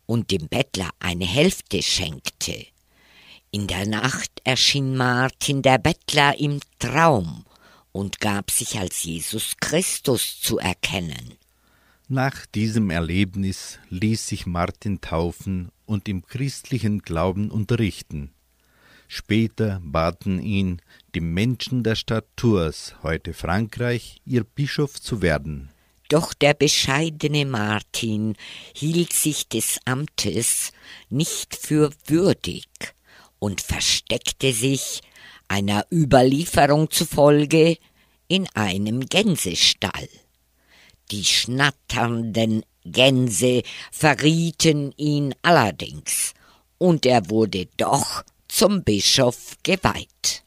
und 0.06 0.32
dem 0.32 0.48
Bettler 0.48 0.90
eine 1.00 1.26
Hälfte 1.26 1.82
schenkte. 1.82 2.66
In 3.52 3.68
der 3.68 3.88
Nacht 3.88 4.42
erschien 4.44 4.96
Martin 4.96 5.62
der 5.62 5.78
Bettler 5.78 6.40
im 6.40 6.60
Traum 6.80 7.46
und 7.92 8.20
gab 8.20 8.52
sich 8.52 8.78
als 8.78 9.04
Jesus 9.04 9.56
Christus 9.60 10.40
zu 10.40 10.60
erkennen. 10.60 11.34
Nach 12.08 12.46
diesem 12.48 12.90
Erlebnis 12.90 13.78
ließ 13.90 14.28
sich 14.28 14.46
Martin 14.48 15.00
taufen 15.00 15.72
und 15.86 16.08
im 16.10 16.26
christlichen 16.26 17.04
Glauben 17.04 17.52
unterrichten. 17.52 18.32
Später 19.08 19.80
baten 19.84 20.40
ihn 20.42 20.82
die 21.16 21.22
Menschen 21.22 21.84
der 21.84 21.96
Stadt 21.96 22.26
Tours, 22.36 22.96
heute 23.04 23.34
Frankreich, 23.34 24.22
ihr 24.26 24.44
Bischof 24.44 25.02
zu 25.02 25.22
werden. 25.22 25.70
Doch 26.10 26.34
der 26.34 26.54
bescheidene 26.54 27.46
Martin 27.46 28.36
hielt 28.74 29.14
sich 29.14 29.48
des 29.48 29.80
Amtes 29.86 30.72
nicht 31.10 31.56
für 31.56 31.92
würdig 32.08 32.68
und 33.40 33.62
versteckte 33.62 34.54
sich, 34.54 35.02
einer 35.48 35.86
Überlieferung 35.92 36.90
zufolge, 36.92 37.78
in 38.28 38.48
einem 38.54 39.06
Gänsestall. 39.06 40.10
Die 41.12 41.24
schnatternden 41.24 42.64
Gänse 42.86 43.64
verrieten 43.92 44.94
ihn 44.98 45.34
allerdings, 45.42 46.34
und 46.78 47.06
er 47.06 47.30
wurde 47.30 47.68
doch 47.78 48.24
zum 48.48 48.84
Bischof 48.84 49.58
geweiht. 49.64 50.44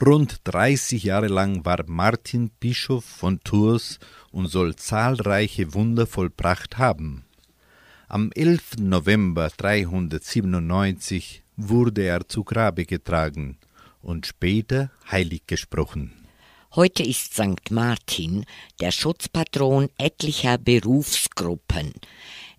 Rund 0.00 0.40
30 0.44 1.04
Jahre 1.04 1.28
lang 1.28 1.64
war 1.64 1.84
Martin 1.86 2.50
Bischof 2.58 3.04
von 3.04 3.40
Tours 3.40 3.98
und 4.30 4.46
soll 4.46 4.74
zahlreiche 4.74 5.74
Wunder 5.74 6.06
vollbracht 6.06 6.78
haben. 6.78 7.24
Am 8.08 8.32
11. 8.34 8.78
November 8.78 9.50
397 9.56 11.42
wurde 11.56 12.02
er 12.02 12.26
zu 12.26 12.42
Grabe 12.42 12.84
getragen 12.84 13.58
und 14.00 14.26
später 14.26 14.90
heilig 15.10 15.46
gesprochen. 15.46 16.12
Heute 16.74 17.02
ist 17.02 17.34
St. 17.34 17.70
Martin 17.70 18.44
der 18.80 18.92
Schutzpatron 18.92 19.90
etlicher 19.98 20.56
Berufsgruppen, 20.56 21.92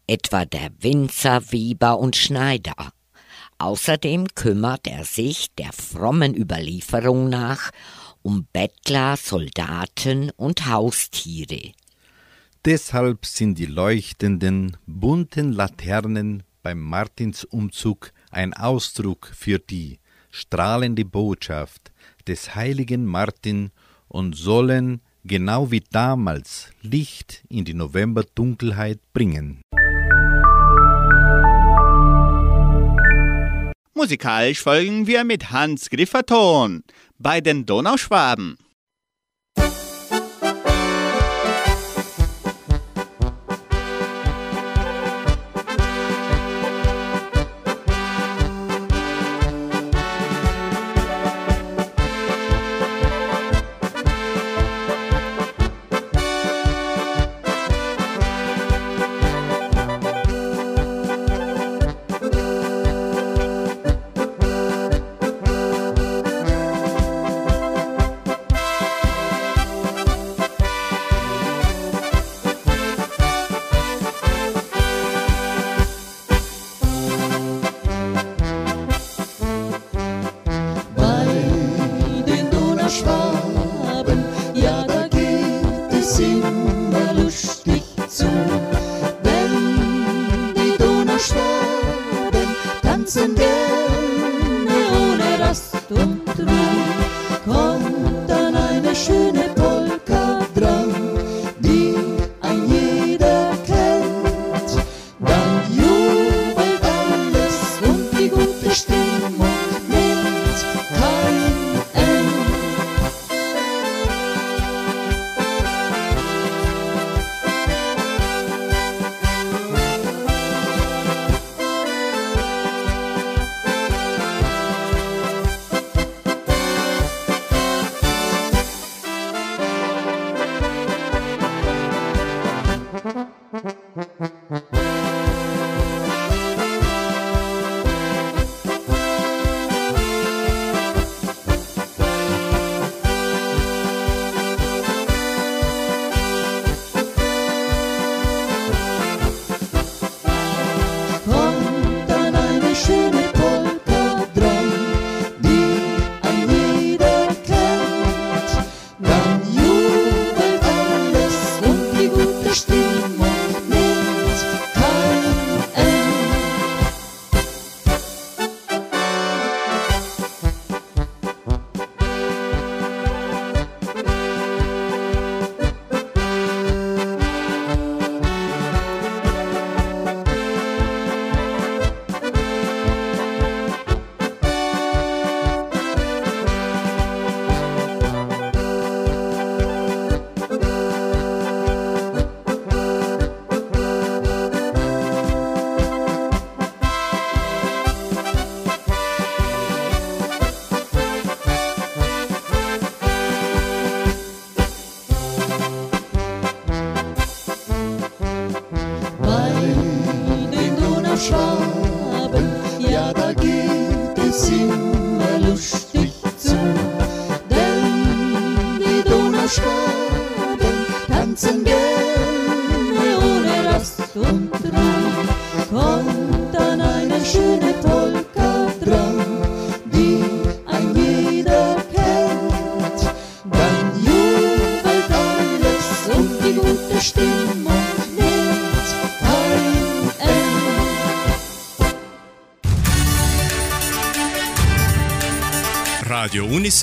etwa 0.08 0.46
der 0.46 0.70
Winzer, 0.80 1.52
Weber 1.52 1.98
und 1.98 2.16
Schneider. 2.16 2.94
Außerdem 3.64 4.28
kümmert 4.36 4.88
er 4.88 5.06
sich 5.06 5.56
der 5.56 5.72
frommen 5.72 6.36
Überlieferung 6.36 7.30
nach 7.30 7.72
um 8.22 8.46
Bettler, 8.52 9.16
Soldaten 9.16 10.32
und 10.32 10.66
Haustiere. 10.66 11.72
Deshalb 12.66 13.26
sind 13.26 13.58
die 13.58 13.66
leuchtenden, 13.66 14.76
bunten 14.86 15.54
Laternen 15.54 16.44
beim 16.62 16.82
Martinsumzug 16.82 18.12
ein 18.32 18.54
Ausdruck 18.54 19.32
für 19.34 19.60
die 19.60 20.00
strahlende 20.30 21.06
Botschaft 21.06 21.94
des 22.28 22.56
heiligen 22.56 23.06
Martin 23.06 23.72
und 24.10 24.36
sollen, 24.36 25.00
genau 25.24 25.72
wie 25.72 25.84
damals, 25.90 26.72
Licht 26.82 27.46
in 27.48 27.64
die 27.64 27.76
Novemberdunkelheit 27.76 29.00
bringen. 29.14 29.62
Musikalisch 33.96 34.60
folgen 34.60 35.06
wir 35.06 35.24
mit 35.24 35.52
Hans 35.52 35.92
Grifferton 35.92 36.84
bei 37.20 37.42
den 37.42 37.68
Donauschwaben. 37.68 38.58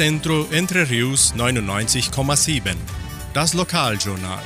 Unicentro 0.01 0.47
Entre 0.51 0.89
Rius 0.89 1.35
99,7. 1.37 2.75
Das 3.35 3.53
Lokaljournal. 3.53 4.39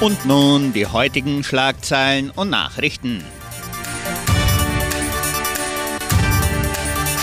Und 0.00 0.26
nun 0.26 0.72
die 0.72 0.88
heutigen 0.88 1.44
Schlagzeilen 1.44 2.32
und 2.32 2.50
Nachrichten. 2.50 3.22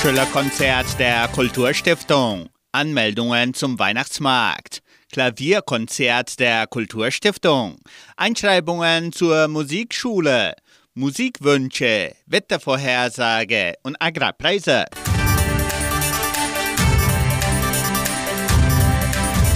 Schülerkonzert 0.02 0.98
der 0.98 1.28
Kulturstiftung. 1.28 2.48
Anmeldungen 2.72 3.54
zum 3.54 3.78
Weihnachtsmarkt. 3.80 4.80
Klavierkonzert 5.12 6.40
der 6.40 6.68
Kulturstiftung. 6.68 7.82
Einschreibungen 8.16 9.12
zur 9.12 9.50
Musikschule. 9.50 10.54
Musikwünsche, 10.94 12.16
Wettervorhersage 12.28 13.74
und 13.84 14.02
Agrarpreise. 14.02 14.86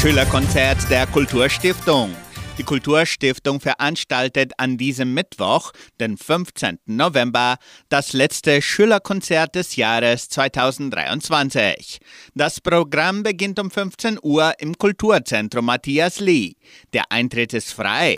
Schülerkonzert 0.03 0.89
der 0.89 1.07
Kulturstiftung. 1.07 2.13
Die 2.57 2.63
Kulturstiftung 2.63 3.61
veranstaltet 3.61 4.51
an 4.57 4.77
diesem 4.77 5.13
Mittwoch, 5.13 5.71
den 6.01 6.17
15. 6.17 6.79
November, 6.87 7.55
das 7.87 8.11
letzte 8.11 8.61
Schülerkonzert 8.61 9.55
des 9.55 9.77
Jahres 9.77 10.27
2023. 10.27 11.99
Das 12.35 12.59
Programm 12.59 13.23
beginnt 13.23 13.59
um 13.59 13.71
15 13.71 14.19
Uhr 14.21 14.51
im 14.59 14.77
Kulturzentrum 14.77 15.63
Matthias 15.63 16.19
Lee. 16.19 16.55
Der 16.91 17.09
Eintritt 17.09 17.53
ist 17.53 17.71
frei. 17.71 18.17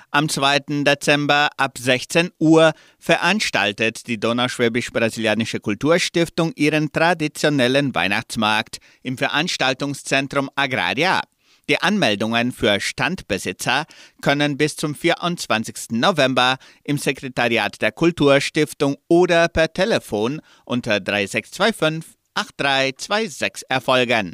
Am 0.13 0.27
2. 0.27 0.83
Dezember 0.83 1.47
ab 1.55 1.77
16 1.77 2.31
Uhr 2.37 2.73
veranstaltet 2.99 4.07
die 4.07 4.19
Donauschwäbisch-Brasilianische 4.19 5.61
Kulturstiftung 5.61 6.51
ihren 6.57 6.91
traditionellen 6.91 7.95
Weihnachtsmarkt 7.95 8.79
im 9.03 9.17
Veranstaltungszentrum 9.17 10.49
Agraria. 10.55 11.21
Die 11.69 11.81
Anmeldungen 11.81 12.51
für 12.51 12.81
Standbesitzer 12.81 13.85
können 14.21 14.57
bis 14.57 14.75
zum 14.75 14.95
24. 14.95 15.91
November 15.91 16.57
im 16.83 16.97
Sekretariat 16.97 17.81
der 17.81 17.93
Kulturstiftung 17.93 18.97
oder 19.07 19.47
per 19.47 19.71
Telefon 19.71 20.41
unter 20.65 20.99
3625 20.99 22.17
8326 22.33 23.69
erfolgen. 23.69 24.33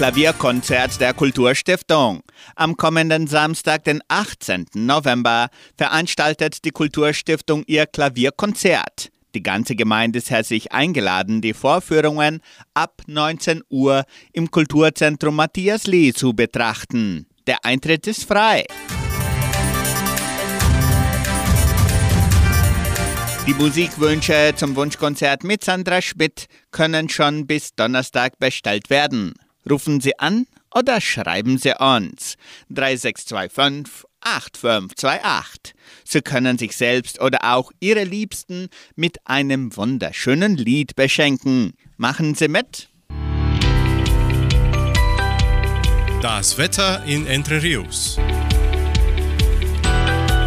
Klavierkonzert 0.00 0.98
der 0.98 1.12
Kulturstiftung. 1.12 2.22
Am 2.56 2.78
kommenden 2.78 3.26
Samstag, 3.26 3.84
den 3.84 4.00
18. 4.08 4.64
November, 4.72 5.50
veranstaltet 5.76 6.64
die 6.64 6.70
Kulturstiftung 6.70 7.64
ihr 7.66 7.84
Klavierkonzert. 7.84 9.10
Die 9.34 9.42
ganze 9.42 9.76
Gemeinde 9.76 10.20
ist 10.20 10.30
herzlich 10.30 10.72
eingeladen, 10.72 11.42
die 11.42 11.52
Vorführungen 11.52 12.40
ab 12.72 13.02
19 13.08 13.60
Uhr 13.68 14.04
im 14.32 14.50
Kulturzentrum 14.50 15.36
Matthias 15.36 15.86
Lee 15.86 16.14
zu 16.14 16.32
betrachten. 16.32 17.26
Der 17.46 17.62
Eintritt 17.66 18.06
ist 18.06 18.24
frei. 18.24 18.64
Die 23.46 23.52
Musikwünsche 23.52 24.54
zum 24.56 24.74
Wunschkonzert 24.76 25.44
mit 25.44 25.62
Sandra 25.62 26.00
Schmidt 26.00 26.46
können 26.70 27.10
schon 27.10 27.46
bis 27.46 27.74
Donnerstag 27.74 28.38
bestellt 28.38 28.88
werden. 28.88 29.34
Rufen 29.68 30.00
Sie 30.00 30.18
an 30.18 30.46
oder 30.74 31.00
schreiben 31.00 31.58
Sie 31.58 31.72
uns 31.78 32.36
3625 32.70 34.04
8528. 34.22 35.74
Sie 36.04 36.20
können 36.20 36.58
sich 36.58 36.76
selbst 36.76 37.20
oder 37.20 37.54
auch 37.54 37.72
Ihre 37.80 38.04
Liebsten 38.04 38.68
mit 38.94 39.26
einem 39.26 39.74
wunderschönen 39.76 40.56
Lied 40.56 40.94
beschenken. 40.94 41.72
Machen 41.96 42.34
Sie 42.34 42.48
mit! 42.48 42.88
Das 46.22 46.58
Wetter 46.58 47.02
in 47.04 47.26
Entre 47.26 47.62
Rios. 47.62 48.18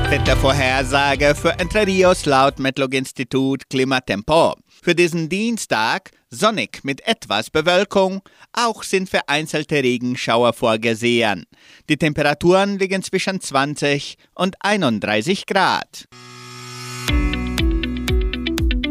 Wettervorhersage 0.09 1.33
für 1.33 1.57
Entre 1.57 1.87
Rios 1.87 2.25
laut 2.25 2.59
Metlog-Institut 2.59 3.67
Klimatempo. 3.71 4.55
Für 4.83 4.95
diesen 4.95 5.29
Dienstag 5.29 6.11
sonnig 6.29 6.83
mit 6.83 7.07
etwas 7.07 7.49
Bewölkung, 7.49 8.21
auch 8.51 8.83
sind 8.83 9.09
vereinzelte 9.09 9.75
Regenschauer 9.75 10.51
vorgesehen. 10.51 11.45
Die 11.87 11.95
Temperaturen 11.95 12.77
liegen 12.77 13.01
zwischen 13.01 13.39
20 13.39 14.17
und 14.35 14.57
31 14.59 15.45
Grad. 15.45 16.09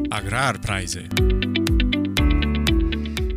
Agrarpreise. 0.08 1.02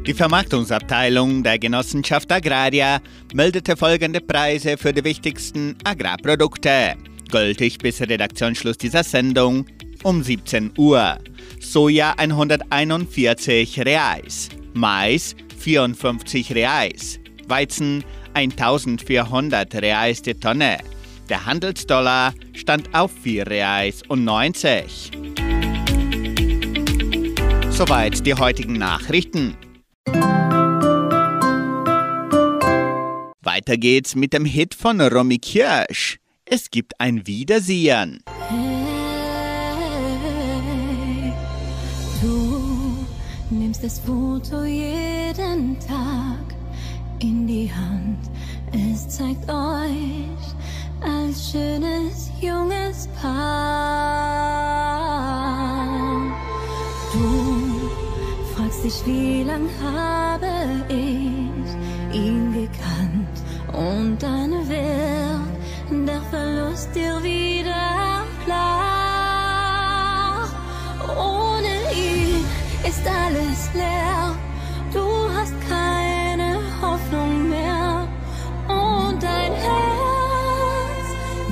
Die 0.07 0.13
Vermarktungsabteilung 0.13 1.43
der 1.43 1.59
Genossenschaft 1.59 2.32
Agraria 2.32 3.01
meldete 3.34 3.75
folgende 3.75 4.21
Preise 4.21 4.77
für 4.77 4.93
die 4.93 5.03
wichtigsten 5.03 5.75
Agrarprodukte. 5.84 6.95
Gültig 7.30 7.80
bis 7.80 7.99
Redaktionsschluss 7.99 8.77
dieser 8.77 9.03
Sendung 9.03 9.65
um 10.06 10.22
17 10.22 10.74
Uhr. 10.78 11.18
Soja 11.60 12.14
141 12.18 13.80
Reais, 13.80 14.49
Mais 14.74 15.36
54 15.58 16.53
Reais, 16.53 17.20
Weizen 17.47 18.03
1400 18.36 19.74
Reais 19.76 20.22
die 20.22 20.36
Tonne. 20.36 20.78
Der 21.28 21.45
Handelsdollar 21.47 22.36
stand 22.53 22.93
auf 22.93 23.12
4 23.24 23.47
Reais 23.47 24.03
und 24.08 24.24
90. 24.24 25.12
Soweit 27.72 28.26
die 28.28 28.36
heutigen 28.36 28.74
Nachrichten. 28.74 29.58
Weiter 33.41 33.78
geht's 33.78 34.14
mit 34.16 34.34
dem 34.34 34.45
Hit 34.45 34.76
von 34.76 35.01
Romy 35.01 35.39
Kirsch. 35.39 36.20
Es 36.45 36.70
gibt 36.70 36.93
ein 36.99 37.26
Wiedersehen. 37.26 38.24
Hey, 38.49 38.74
das 43.86 43.99
Foto 43.99 44.63
jeden 44.63 45.77
Tag 45.79 46.55
in 47.19 47.45
die 47.45 47.71
Hand. 47.71 48.17
Es 48.71 49.07
zeigt 49.07 49.47
euch 49.47 50.55
als 51.01 51.51
schönes 51.51 52.31
junges 52.41 53.07
Paar. 53.21 53.36
Du 57.13 57.91
fragst 58.55 58.83
dich, 58.86 59.05
wie 59.05 59.43
lang 59.43 59.69
habe 59.83 60.47
ich 60.89 61.75
ihn 62.11 62.53
gekannt? 62.53 63.38
Und 63.71 64.17
dann 64.19 64.67
wird 64.67 66.07
der 66.07 66.21
Verlust 66.31 66.89
dir 66.95 67.21
wieder 67.21 68.23
klar. 68.43 68.86
Ihn 71.19 71.44
ist 72.88 73.05
alles 73.07 73.69
leer. 73.73 74.36
Du 74.93 75.05
hast 75.36 75.55
keine 75.67 76.59
Hoffnung 76.81 77.49
mehr. 77.49 78.07
Und 78.67 79.21
dein 79.21 79.53
Herz, 79.67 81.07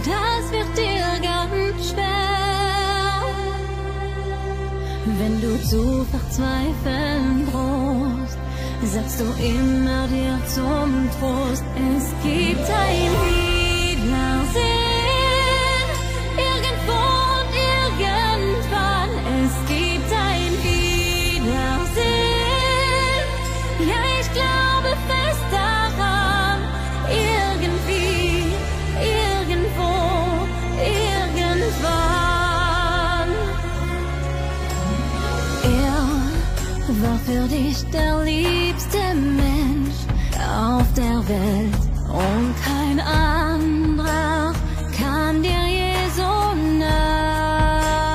das 0.10 0.52
wird 0.52 0.78
dir 0.78 1.10
ganz 1.22 1.90
schwer. 1.90 3.22
Wenn 5.20 5.42
du 5.42 5.62
zu 5.64 6.06
verzweifeln 6.12 7.48
drohst, 7.52 8.38
sagst 8.94 9.20
du 9.20 9.26
immer 9.44 10.08
dir 10.08 10.40
zum 10.48 11.10
Trost, 11.20 11.64
es 11.96 12.06
gibt 12.24 12.70
ein 12.70 13.12
Wiedersehen. 13.26 14.33
Welt 41.34 41.84
und 42.10 42.54
kein 42.64 43.00
anderer 43.00 44.54
kann 45.00 45.42
dir 45.42 45.66
je 45.80 45.96
so 46.16 46.34
nah. 46.80 48.14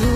Du 0.00 0.14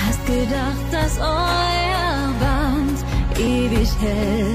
hast 0.00 0.22
gedacht, 0.26 0.86
dass 0.90 1.18
euer 1.18 2.32
Band 2.40 2.98
ewig 3.38 3.90
hält. 4.00 4.45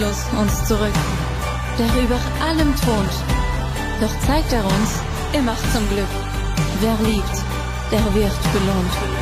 gottlos 0.00 0.24
uns 0.38 0.64
zurück, 0.66 0.92
der 1.78 2.02
über 2.02 2.18
allem 2.44 2.74
thront. 2.76 3.10
Doch 4.00 4.26
zeigt 4.26 4.52
er 4.52 4.64
uns, 4.64 5.00
er 5.32 5.42
macht 5.42 5.72
zum 5.72 5.86
Glück. 5.90 6.08
Wer 6.80 6.96
liebt, 7.06 7.44
der 7.92 8.14
wird 8.14 8.52
belohnt. 8.52 9.19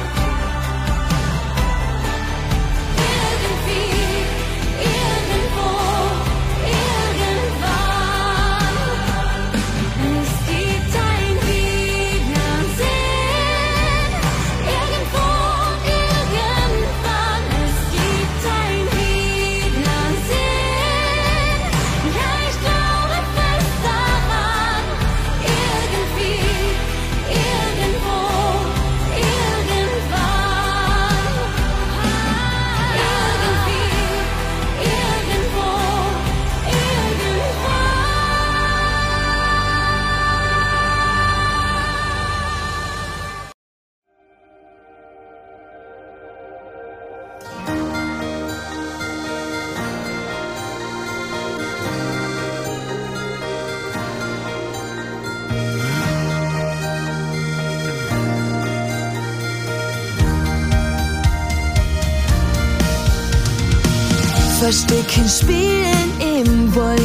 Mücken 65.09 65.29
spielen 65.29 66.11
im 66.21 66.75
Wald. 66.77 67.01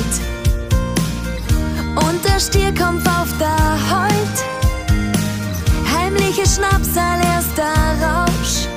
Und 1.96 2.26
der 2.26 2.40
Stierkampf 2.40 3.08
auf 3.08 3.30
der 3.40 3.78
Holt. 3.90 4.38
Heimliche 5.96 6.46
Schnaps, 6.46 6.98
allererster 6.98 7.64
Rausch. 8.02 8.68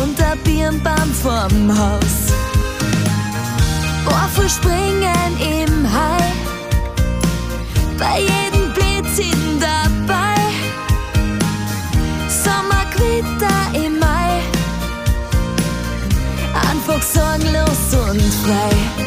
Und 0.00 0.18
der 0.18 0.36
Birnbaum 0.42 1.12
vorm 1.22 1.78
Haus. 1.78 2.32
Orfel 4.06 4.48
springen 4.48 5.36
im 5.38 5.86
Hai. 5.92 6.32
Bei 7.98 8.20
jedem 8.20 8.49
und 18.10 18.20
frei. 18.20 18.99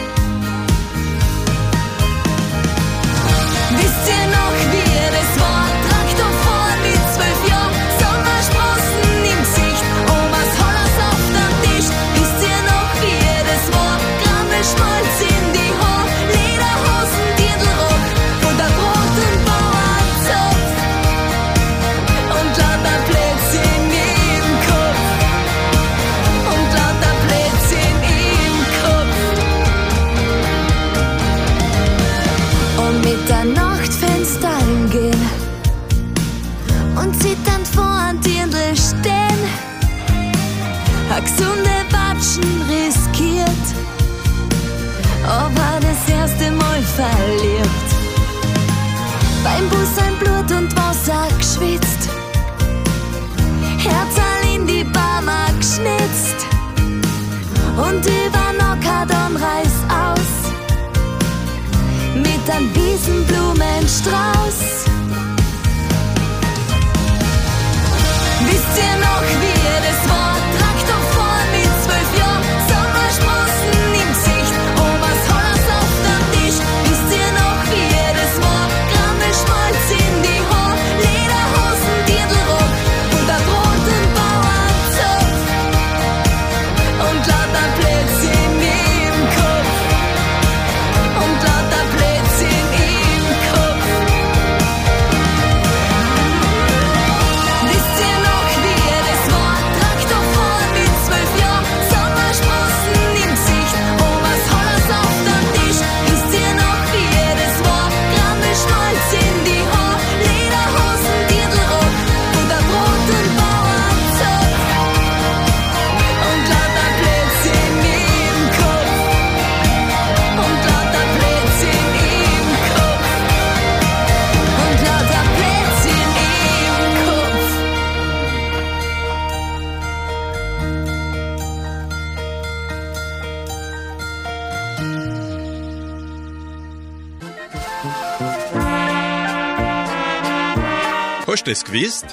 Hast 141.34 141.48
du 141.48 141.52
es 141.52 141.66
gewusst? 141.66 142.06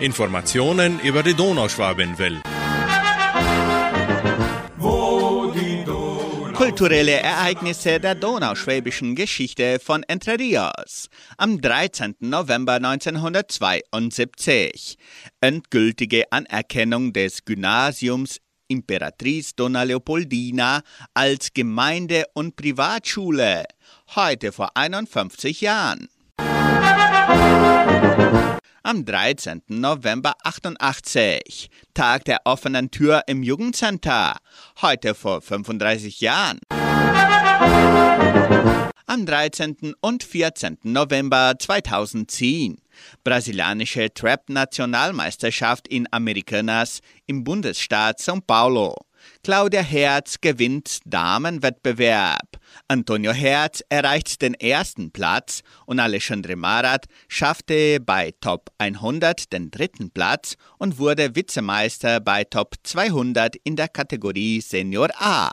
Informationen 0.00 0.98
über 0.98 1.22
die 1.22 1.34
Donauschwabenwelle. 1.34 2.42
Kulturelle 6.54 7.12
Ereignisse 7.12 8.00
der 8.00 8.16
donauschwäbischen 8.16 9.14
Geschichte 9.14 9.78
von 9.78 10.02
Entre 10.02 10.40
Rios. 10.40 11.08
Am 11.36 11.60
13. 11.60 12.16
November 12.18 12.72
1972. 12.72 14.98
Endgültige 15.40 16.32
Anerkennung 16.32 17.12
des 17.12 17.44
Gymnasiums 17.44 18.40
Imperatriz 18.66 19.54
Donna 19.54 19.84
Leopoldina 19.84 20.82
als 21.14 21.52
Gemeinde- 21.54 22.24
und 22.34 22.56
Privatschule. 22.56 23.66
Heute 24.16 24.50
vor 24.50 24.76
51 24.76 25.60
Jahren. 25.60 26.08
Am 28.86 29.06
13. 29.06 29.62
November 29.68 30.34
88, 30.42 31.70
Tag 31.94 32.26
der 32.26 32.40
offenen 32.44 32.90
Tür 32.90 33.22
im 33.26 33.42
Jugendcenter. 33.42 34.36
Heute 34.82 35.14
vor 35.14 35.40
35 35.40 36.20
Jahren. 36.20 36.58
Am 39.06 39.24
13. 39.24 39.94
und 40.02 40.22
14. 40.22 40.80
November 40.82 41.54
2010, 41.58 42.76
brasilianische 43.24 44.12
Trap-Nationalmeisterschaft 44.12 45.88
in 45.88 46.06
Americanas 46.12 47.00
im 47.24 47.42
Bundesstaat 47.42 48.18
São 48.20 48.42
Paulo. 48.46 48.96
Claudia 49.42 49.80
Herz 49.80 50.42
gewinnt 50.42 50.98
Damenwettbewerb. 51.06 52.58
Antonio 52.88 53.32
Herz 53.32 53.82
erreicht 53.88 54.42
den 54.42 54.52
ersten 54.52 55.10
Platz 55.10 55.62
und 55.86 56.00
Alexandre 56.00 56.54
Marat 56.54 57.06
schaffte 57.28 57.98
bei 57.98 58.34
Top 58.40 58.70
100 58.76 59.52
den 59.52 59.70
dritten 59.70 60.10
Platz 60.10 60.56
und 60.78 60.98
wurde 60.98 61.34
Vizemeister 61.34 62.20
bei 62.20 62.44
Top 62.44 62.74
200 62.82 63.56
in 63.64 63.76
der 63.76 63.88
Kategorie 63.88 64.60
Senior 64.60 65.08
A. 65.18 65.50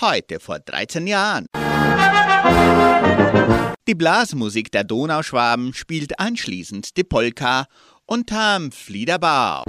Heute 0.00 0.38
vor 0.38 0.60
13 0.60 1.08
Jahren. 1.08 1.46
Die 3.88 3.94
Blasmusik 3.96 4.70
der 4.70 4.84
Donauschwaben 4.84 5.74
spielt 5.74 6.20
anschließend 6.20 6.96
die 6.96 7.04
Polka 7.04 7.66
unterm 8.06 8.70
Fliederbau. 8.70 9.64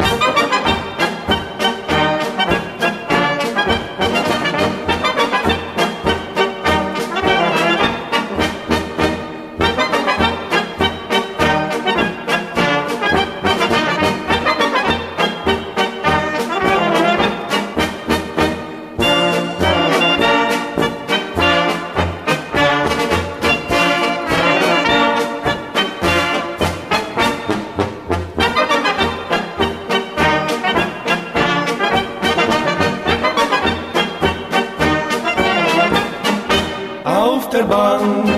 Der 37.54 37.64
Bank 37.64 38.30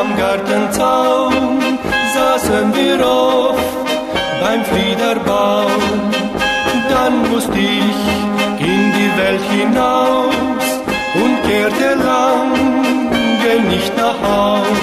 am 0.00 0.16
Gartenzaun 0.16 1.78
saßen 2.14 2.74
wir 2.74 2.98
oft 3.06 3.86
beim 4.40 4.64
Fliederbau. 4.64 5.66
Dann 6.90 7.30
musste 7.30 7.58
ich 7.58 8.00
in 8.58 8.92
die 8.96 9.10
Welt 9.20 9.44
hinaus 9.50 10.34
und 11.22 11.34
kehrte 11.48 11.94
lange 11.94 13.54
nicht 13.70 13.96
nach 13.96 14.18
Haus. 14.28 14.80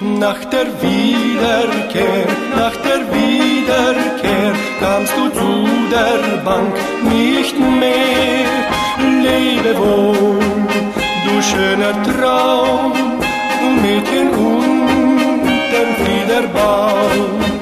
Nach 0.00 0.44
der 0.46 0.66
Wiederkehr, 0.82 2.26
nach 2.56 2.76
der 2.86 3.00
Wiederkehr 3.14 4.52
kamst 4.80 5.12
du 5.16 5.28
zu 5.38 5.68
der 5.90 6.38
Bank 6.44 6.74
nicht 7.02 7.56
mehr. 7.58 8.48
Lebe 9.22 9.78
wohl, 9.78 10.47
schöner 11.50 11.94
Traum, 12.02 12.92
du 13.60 13.68
Mädchen 13.82 14.28
unterm 14.30 15.90
Fliederbau. 16.00 17.57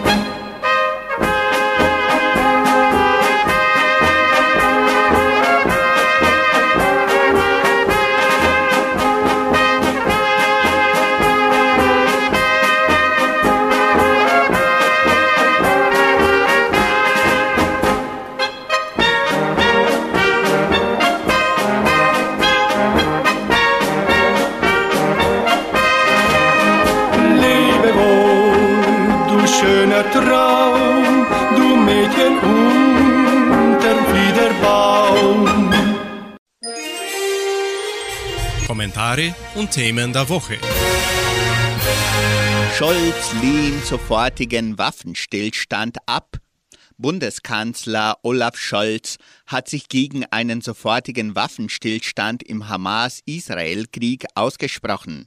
Kommentare 39.17 39.35
und 39.55 39.71
Themen 39.71 40.13
der 40.13 40.29
Woche. 40.29 40.59
Scholz 42.77 43.33
lehnt 43.41 43.85
sofortigen 43.87 44.77
Waffenstillstand 44.77 45.97
ab. 46.05 46.37
Bundeskanzler 46.99 48.19
Olaf 48.23 48.59
Scholz 48.59 49.17
hat 49.47 49.69
sich 49.69 49.89
gegen 49.89 50.27
einen 50.31 50.61
sofortigen 50.61 51.35
Waffenstillstand 51.35 52.43
im 52.43 52.69
Hamas-Israel-Krieg 52.69 54.27
ausgesprochen. 54.35 55.27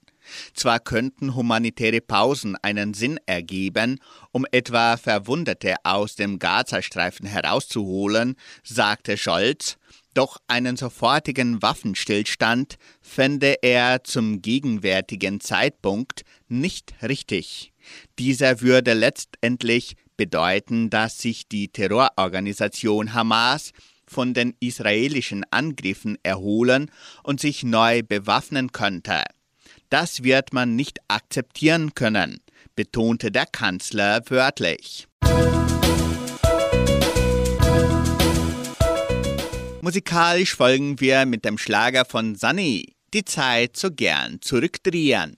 Zwar 0.53 0.79
könnten 0.79 1.33
humanitäre 1.33 2.01
Pausen 2.01 2.55
einen 2.61 2.93
Sinn 2.93 3.19
ergeben, 3.25 3.99
um 4.31 4.45
etwa 4.51 4.97
Verwundete 4.97 5.75
aus 5.83 6.15
dem 6.15 6.37
Gazastreifen 6.37 7.25
herauszuholen, 7.25 8.35
sagte 8.63 9.17
Scholz, 9.17 9.78
doch 10.13 10.37
einen 10.47 10.75
sofortigen 10.75 11.61
Waffenstillstand 11.61 12.77
fände 13.01 13.57
er 13.61 14.03
zum 14.03 14.41
gegenwärtigen 14.41 15.39
Zeitpunkt 15.39 16.23
nicht 16.47 16.93
richtig. 17.01 17.73
Dieser 18.17 18.61
würde 18.61 18.93
letztendlich 18.93 19.95
bedeuten, 20.17 20.89
dass 20.89 21.19
sich 21.19 21.47
die 21.47 21.69
Terrororganisation 21.69 23.13
Hamas 23.13 23.71
von 24.05 24.33
den 24.33 24.55
israelischen 24.59 25.45
Angriffen 25.51 26.17
erholen 26.23 26.91
und 27.23 27.39
sich 27.39 27.63
neu 27.63 28.01
bewaffnen 28.03 28.71
könnte. 28.71 29.23
Das 29.89 30.23
wird 30.23 30.53
man 30.53 30.75
nicht 30.75 30.99
akzeptieren 31.07 31.95
können, 31.95 32.41
betonte 32.75 33.31
der 33.31 33.45
Kanzler 33.45 34.21
wörtlich. 34.29 35.07
Musikalisch 39.81 40.55
folgen 40.55 40.99
wir 40.99 41.25
mit 41.25 41.45
dem 41.45 41.57
Schlager 41.57 42.03
von 42.03 42.35
Sunny, 42.35 42.95
die 43.13 43.23
Zeit 43.23 43.77
so 43.77 43.89
gern 43.89 44.41
zurückdrehen. 44.41 45.37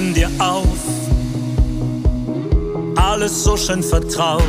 Gern 0.00 0.12
neben 0.12 0.14
dir 0.14 0.30
auf, 0.38 0.66
alles 2.96 3.44
so 3.44 3.56
schön 3.56 3.82
vertraut. 3.82 4.42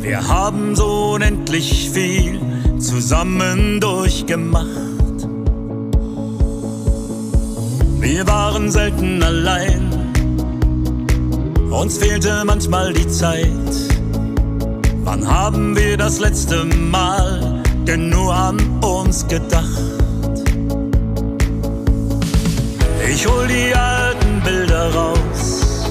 Wir 0.00 0.26
haben 0.26 0.76
so 0.76 1.12
unendlich 1.14 1.90
viel 1.90 2.40
zusammen 2.78 3.80
durchgemacht. 3.80 4.68
Wir 8.00 8.26
waren 8.26 8.70
selten 8.70 9.22
allein, 9.22 9.90
uns 11.70 11.98
fehlte 11.98 12.42
manchmal 12.44 12.92
die 12.92 13.08
Zeit. 13.08 13.48
Wann 15.04 15.26
haben 15.26 15.76
wir 15.76 15.96
das 15.96 16.20
letzte 16.20 16.64
Mal 16.64 17.62
denn 17.86 18.10
nur 18.10 18.34
an 18.34 18.58
uns 18.82 19.26
gedacht? 19.26 20.03
Ich 23.08 23.26
hol 23.26 23.46
die 23.46 23.74
alten 23.74 24.40
Bilder 24.42 24.94
raus. 24.94 25.90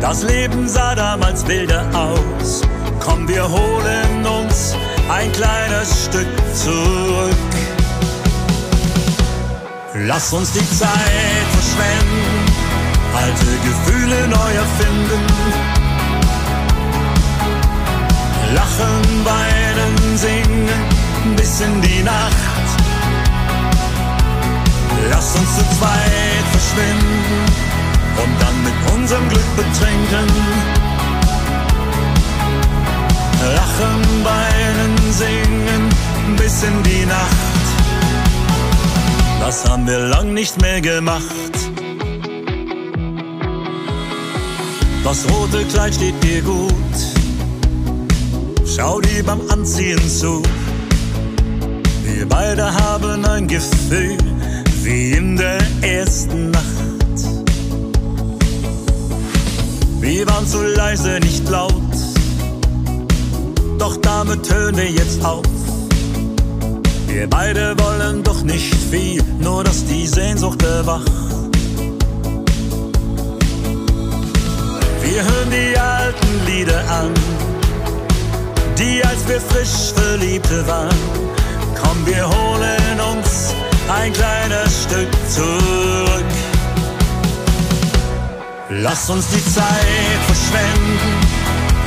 Das 0.00 0.22
Leben 0.22 0.68
sah 0.68 0.94
damals 0.94 1.46
wilder 1.46 1.84
aus. 1.94 2.62
Komm, 3.00 3.26
wir 3.28 3.48
holen 3.48 4.26
uns 4.26 4.74
ein 5.10 5.30
kleines 5.32 6.04
Stück 6.04 6.28
zurück. 6.54 7.50
Lass 9.94 10.32
uns 10.32 10.52
die 10.52 10.70
Zeit 10.70 11.46
verschwenden, 11.52 12.46
alte 13.14 13.46
Gefühle 13.68 14.28
neu 14.28 14.52
erfinden. 14.64 15.26
Lachen, 18.54 19.24
weinen, 19.24 20.16
singen 20.16 20.68
bis 21.36 21.60
in 21.60 21.82
die 21.82 22.02
Nacht. 22.02 22.49
Lass 25.10 25.34
uns 25.34 25.56
zu 25.56 25.64
zweit 25.76 26.46
verschwinden 26.52 27.42
und 28.22 28.40
dann 28.40 28.62
mit 28.62 28.72
unserem 28.94 29.28
Glück 29.28 29.56
betrinken. 29.56 30.28
Lachen, 33.56 34.24
weinen, 34.24 35.12
singen 35.12 35.88
bis 36.36 36.62
in 36.62 36.82
die 36.84 37.06
Nacht. 37.06 37.60
Das 39.40 39.68
haben 39.68 39.86
wir 39.86 39.98
lang 39.98 40.32
nicht 40.32 40.60
mehr 40.62 40.80
gemacht. 40.80 41.24
Das 45.02 45.24
rote 45.28 45.64
Kleid 45.64 45.94
steht 45.94 46.22
dir 46.22 46.40
gut. 46.42 46.96
Schau 48.64 49.00
dir 49.00 49.24
beim 49.24 49.40
Anziehen 49.50 50.08
zu. 50.08 50.42
Wir 52.04 52.28
beide 52.28 52.72
haben 52.72 53.24
ein 53.24 53.48
Gefühl 53.48 54.29
wie 54.84 55.12
in 55.12 55.36
der 55.36 55.58
ersten 55.82 56.50
Nacht. 56.50 56.64
Wir 60.00 60.26
waren 60.26 60.46
zu 60.46 60.62
leise, 60.62 61.20
nicht 61.20 61.48
laut. 61.48 61.72
Doch 63.78 63.96
damit 63.98 64.48
wir 64.50 64.90
jetzt 64.90 65.24
auf. 65.24 65.44
Wir 67.06 67.28
beide 67.28 67.74
wollen 67.78 68.22
doch 68.22 68.42
nicht 68.42 68.74
viel, 68.90 69.22
nur 69.40 69.64
dass 69.64 69.84
die 69.84 70.06
Sehnsucht 70.06 70.62
erwacht. 70.62 71.10
Wir 75.02 75.22
hören 75.22 75.50
die 75.50 75.78
alten 75.78 76.46
Lieder 76.46 76.80
an, 76.88 77.10
die 78.78 79.04
als 79.04 79.28
wir 79.28 79.40
frisch 79.40 79.92
Verliebte 79.94 80.66
waren. 80.66 80.96
Komm, 81.80 82.06
wir 82.06 82.28
holen 82.28 82.79
ein 83.90 84.12
kleines 84.12 84.84
Stück 84.84 85.10
zurück. 85.28 86.24
Lass 88.68 89.10
uns 89.10 89.26
die 89.28 89.44
Zeit 89.44 90.20
verschwenden, 90.26 90.98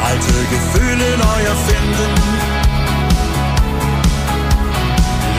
alte 0.04 0.34
Gefühle 0.54 1.18
neu 1.18 1.41
erfinden. 1.54 2.14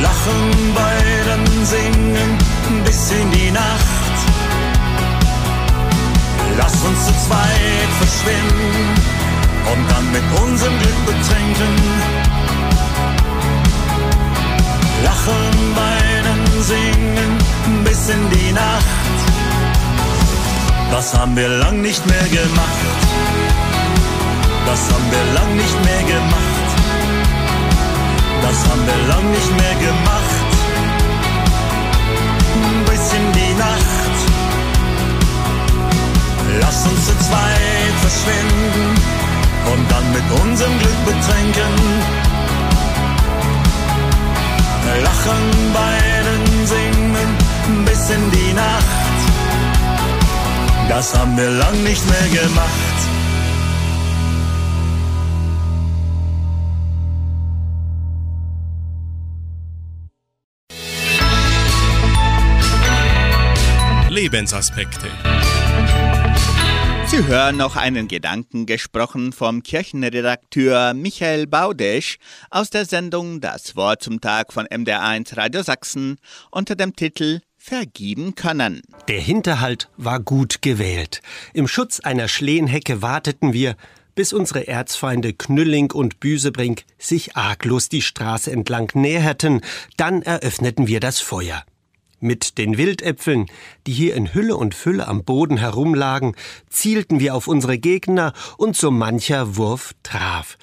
Lachen, 0.03 0.75
weinen, 0.75 1.67
singen 1.67 2.39
bis 2.85 3.11
in 3.11 3.31
die 3.31 3.51
Nacht. 3.51 4.17
Lass 6.57 6.75
uns 6.83 7.07
zu 7.07 7.13
zweit 7.27 7.91
verschwinden 7.99 8.95
und 9.73 9.91
dann 9.91 10.13
mit 10.13 10.43
unserem 10.43 10.79
Glück 10.79 11.07
betränken. 11.07 11.75
Lachen, 15.05 15.77
weinen, 15.77 16.14
singen 16.67 17.33
bis 17.85 18.09
in 18.09 18.23
die 18.31 18.53
Nacht. 18.53 19.19
Das 20.91 21.15
haben 21.19 21.37
wir 21.37 21.49
lang 21.49 21.83
nicht 21.83 22.05
mehr 22.07 22.29
gemacht. 22.41 22.87
Das 24.69 24.81
haben 24.91 25.09
wir 25.15 25.25
lang 25.37 25.51
nicht 25.57 25.79
mehr 25.87 26.03
gemacht. 26.15 26.69
Das 28.45 28.59
haben 28.69 28.85
wir 28.91 29.01
lang 29.13 29.27
nicht 29.37 29.53
mehr 29.61 29.77
gemacht. 29.89 30.49
Bis 32.89 33.05
in 33.19 33.27
die 33.39 33.55
Nacht. 33.67 34.15
Lass 36.63 36.87
uns 36.91 37.03
zu 37.09 37.15
zweit 37.29 37.97
verschwinden 38.05 38.87
und 39.73 39.83
dann 39.93 40.07
mit 40.17 40.27
unserem 40.43 40.79
Glück 40.79 41.01
betränken. 41.11 41.75
Lachen, 45.03 45.73
singen 45.73 46.14
bis 48.05 48.15
in 48.15 48.31
die 48.31 48.53
Nacht. 48.53 48.85
Das 50.89 51.17
haben 51.17 51.37
wir 51.37 51.51
lang 51.51 51.83
nicht 51.83 52.03
mehr 52.09 52.43
gemacht. 52.43 52.71
Lebensaspekte. 64.11 65.09
Sie 67.07 67.27
hören 67.27 67.57
noch 67.57 67.77
einen 67.77 68.09
Gedanken 68.09 68.67
gesprochen 68.67 69.33
vom 69.33 69.63
Kirchenredakteur 69.63 70.95
Michael 70.95 71.47
Baudesch 71.47 72.19
aus 72.51 72.71
der 72.71 72.87
Sendung 72.87 73.41
Das 73.41 73.77
Wort 73.77 74.03
zum 74.03 74.21
Tag 74.21 74.53
von 74.53 74.67
MDR1 74.67 75.37
Radio 75.37 75.63
Sachsen 75.63 76.17
unter 76.51 76.75
dem 76.77 76.97
Titel 76.97 77.41
Vergeben 77.67 78.35
können. 78.35 78.83
Der 79.09 79.23
Hinterhalt 79.23 79.89
war 79.97 80.21
gut 80.21 80.61
gewählt. 80.61 81.23
Im 81.55 81.67
Schutz 81.67 81.99
einer 81.99 82.29
Schlehenhecke 82.29 83.01
warteten 83.01 83.55
wir, 83.55 83.77
bis 84.15 84.35
unsere 84.35 84.69
Erzfeinde 84.69 85.33
Knülling 85.33 85.91
und 85.91 86.21
Büsebrink 86.21 86.85
sich 86.99 87.37
arglos 87.37 87.89
die 87.89 88.03
Straße 88.03 88.53
entlang 88.53 88.91
näherten, 88.93 89.63
dann 89.97 90.21
eröffneten 90.21 90.89
wir 90.89 91.01
das 91.01 91.21
Feuer. 91.21 91.65
Mit 92.21 92.59
den 92.59 92.77
Wildäpfeln, 92.77 93.47
die 93.87 93.93
hier 93.93 94.15
in 94.15 94.35
Hülle 94.35 94.59
und 94.59 94.75
Fülle 94.75 95.09
am 95.09 95.25
Boden 95.25 95.57
herumlagen, 95.57 96.37
zielten 96.69 97.19
wir 97.19 97.35
auf 97.35 97.49
unsere 97.49 97.79
Gegner 97.79 98.35
und 98.59 98.77
so 98.77 98.91
mancher 98.91 99.57
Wurf 99.57 99.95
traf. 100.03 100.59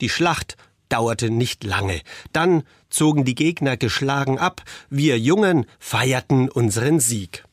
Die 0.00 0.08
Schlacht 0.08 0.56
dauerte 0.90 1.30
nicht 1.30 1.64
lange. 1.64 2.00
Dann 2.32 2.64
zogen 2.90 3.24
die 3.24 3.34
Gegner 3.34 3.76
geschlagen 3.76 4.38
ab, 4.38 4.62
wir 4.90 5.18
Jungen 5.18 5.66
feierten 5.78 6.48
unseren 6.48 7.00
Sieg. 7.00 7.44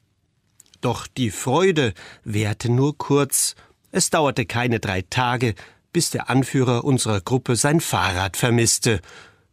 Doch 0.81 1.07
die 1.07 1.31
Freude 1.31 1.93
währte 2.23 2.69
nur 2.69 2.97
kurz. 2.97 3.55
Es 3.91 4.09
dauerte 4.09 4.45
keine 4.45 4.79
drei 4.79 5.01
Tage, 5.01 5.55
bis 5.93 6.09
der 6.09 6.29
Anführer 6.29 6.83
unserer 6.83 7.21
Gruppe 7.21 7.55
sein 7.55 7.81
Fahrrad 7.81 8.37
vermisste. 8.37 9.01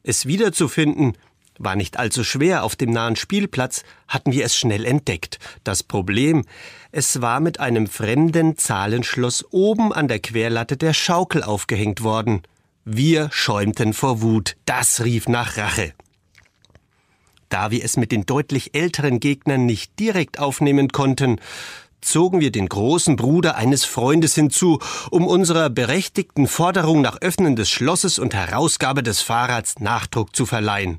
Es 0.02 0.26
wiederzufinden 0.26 1.16
war 1.58 1.76
nicht 1.76 1.98
allzu 1.98 2.24
schwer. 2.24 2.64
Auf 2.64 2.76
dem 2.76 2.90
nahen 2.90 3.16
Spielplatz 3.16 3.84
hatten 4.08 4.32
wir 4.32 4.44
es 4.44 4.56
schnell 4.56 4.84
entdeckt. 4.84 5.38
Das 5.62 5.82
Problem, 5.82 6.44
es 6.90 7.20
war 7.20 7.40
mit 7.40 7.60
einem 7.60 7.86
fremden 7.86 8.56
Zahlenschloss 8.56 9.44
oben 9.50 9.92
an 9.92 10.08
der 10.08 10.18
Querlatte 10.18 10.76
der 10.76 10.94
Schaukel 10.94 11.42
aufgehängt 11.42 12.02
worden. 12.02 12.42
Wir 12.86 13.30
schäumten 13.32 13.94
vor 13.94 14.20
Wut. 14.20 14.56
Das 14.66 15.02
rief 15.02 15.26
nach 15.26 15.56
Rache. 15.56 15.94
Da 17.48 17.70
wir 17.70 17.82
es 17.82 17.96
mit 17.96 18.12
den 18.12 18.26
deutlich 18.26 18.74
älteren 18.74 19.20
Gegnern 19.20 19.64
nicht 19.64 19.98
direkt 19.98 20.38
aufnehmen 20.38 20.88
konnten, 20.88 21.40
zogen 22.02 22.40
wir 22.40 22.52
den 22.52 22.68
großen 22.68 23.16
Bruder 23.16 23.56
eines 23.56 23.86
Freundes 23.86 24.34
hinzu, 24.34 24.80
um 25.10 25.26
unserer 25.26 25.70
berechtigten 25.70 26.46
Forderung 26.46 27.00
nach 27.00 27.22
Öffnen 27.22 27.56
des 27.56 27.70
Schlosses 27.70 28.18
und 28.18 28.34
Herausgabe 28.34 29.02
des 29.02 29.22
Fahrrads 29.22 29.80
Nachdruck 29.80 30.36
zu 30.36 30.44
verleihen. 30.44 30.98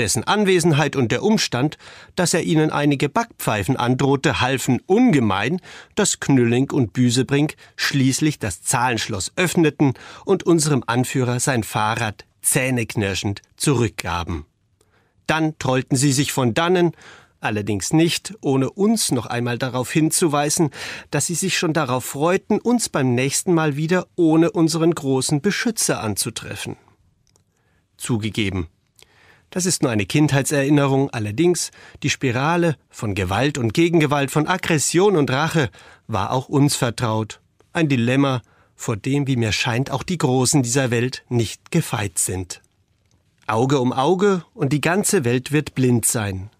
Dessen 0.00 0.24
Anwesenheit 0.24 0.96
und 0.96 1.12
der 1.12 1.22
Umstand, 1.22 1.76
dass 2.16 2.32
er 2.32 2.42
ihnen 2.42 2.70
einige 2.70 3.10
Backpfeifen 3.10 3.76
androhte, 3.76 4.40
halfen 4.40 4.80
ungemein, 4.86 5.60
dass 5.94 6.20
Knülling 6.20 6.70
und 6.70 6.94
Büsebrink 6.94 7.54
schließlich 7.76 8.38
das 8.38 8.62
Zahlenschloss 8.62 9.30
öffneten 9.36 9.92
und 10.24 10.44
unserem 10.44 10.82
Anführer 10.86 11.38
sein 11.38 11.64
Fahrrad 11.64 12.24
zähneknirschend 12.40 13.42
zurückgaben. 13.58 14.46
Dann 15.26 15.58
trollten 15.58 15.96
sie 15.96 16.12
sich 16.12 16.32
von 16.32 16.54
dannen, 16.54 16.92
allerdings 17.40 17.92
nicht, 17.92 18.32
ohne 18.40 18.70
uns 18.70 19.12
noch 19.12 19.26
einmal 19.26 19.58
darauf 19.58 19.92
hinzuweisen, 19.92 20.70
dass 21.10 21.26
sie 21.26 21.34
sich 21.34 21.58
schon 21.58 21.74
darauf 21.74 22.06
freuten, 22.06 22.58
uns 22.58 22.88
beim 22.88 23.14
nächsten 23.14 23.52
Mal 23.52 23.76
wieder 23.76 24.06
ohne 24.16 24.50
unseren 24.50 24.94
großen 24.94 25.42
Beschützer 25.42 26.02
anzutreffen. 26.02 26.78
Zugegeben, 27.98 28.68
das 29.50 29.66
ist 29.66 29.82
nur 29.82 29.90
eine 29.90 30.06
Kindheitserinnerung, 30.06 31.10
allerdings 31.10 31.70
die 32.02 32.10
Spirale 32.10 32.76
von 32.88 33.14
Gewalt 33.14 33.58
und 33.58 33.74
Gegengewalt, 33.74 34.30
von 34.30 34.46
Aggression 34.46 35.16
und 35.16 35.30
Rache 35.30 35.70
war 36.06 36.30
auch 36.32 36.48
uns 36.48 36.76
vertraut. 36.76 37.40
Ein 37.72 37.88
Dilemma, 37.88 38.42
vor 38.76 38.96
dem, 38.96 39.26
wie 39.26 39.36
mir 39.36 39.52
scheint, 39.52 39.90
auch 39.90 40.02
die 40.02 40.18
Großen 40.18 40.62
dieser 40.62 40.90
Welt 40.90 41.24
nicht 41.28 41.70
gefeit 41.70 42.18
sind. 42.18 42.62
Auge 43.46 43.80
um 43.80 43.92
Auge 43.92 44.44
und 44.54 44.72
die 44.72 44.80
ganze 44.80 45.24
Welt 45.24 45.52
wird 45.52 45.74
blind 45.74 46.06
sein. 46.06 46.50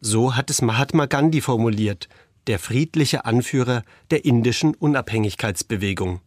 So 0.00 0.36
hat 0.36 0.48
es 0.48 0.62
Mahatma 0.62 1.06
Gandhi 1.06 1.40
formuliert, 1.40 2.08
der 2.46 2.58
friedliche 2.60 3.24
Anführer 3.24 3.82
der 4.10 4.24
indischen 4.24 4.74
Unabhängigkeitsbewegung. 4.74 6.20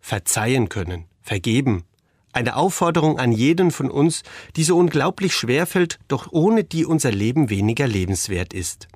Verzeihen 0.00 0.68
können, 0.68 1.06
vergeben, 1.22 1.84
eine 2.36 2.56
Aufforderung 2.56 3.18
an 3.18 3.32
jeden 3.32 3.70
von 3.70 3.90
uns, 3.90 4.22
die 4.56 4.62
so 4.62 4.76
unglaublich 4.76 5.34
schwer 5.34 5.66
fällt, 5.66 5.98
doch 6.06 6.30
ohne 6.30 6.64
die 6.64 6.84
unser 6.84 7.10
Leben 7.10 7.48
weniger 7.48 7.88
lebenswert 7.88 8.52
ist. 8.52 8.88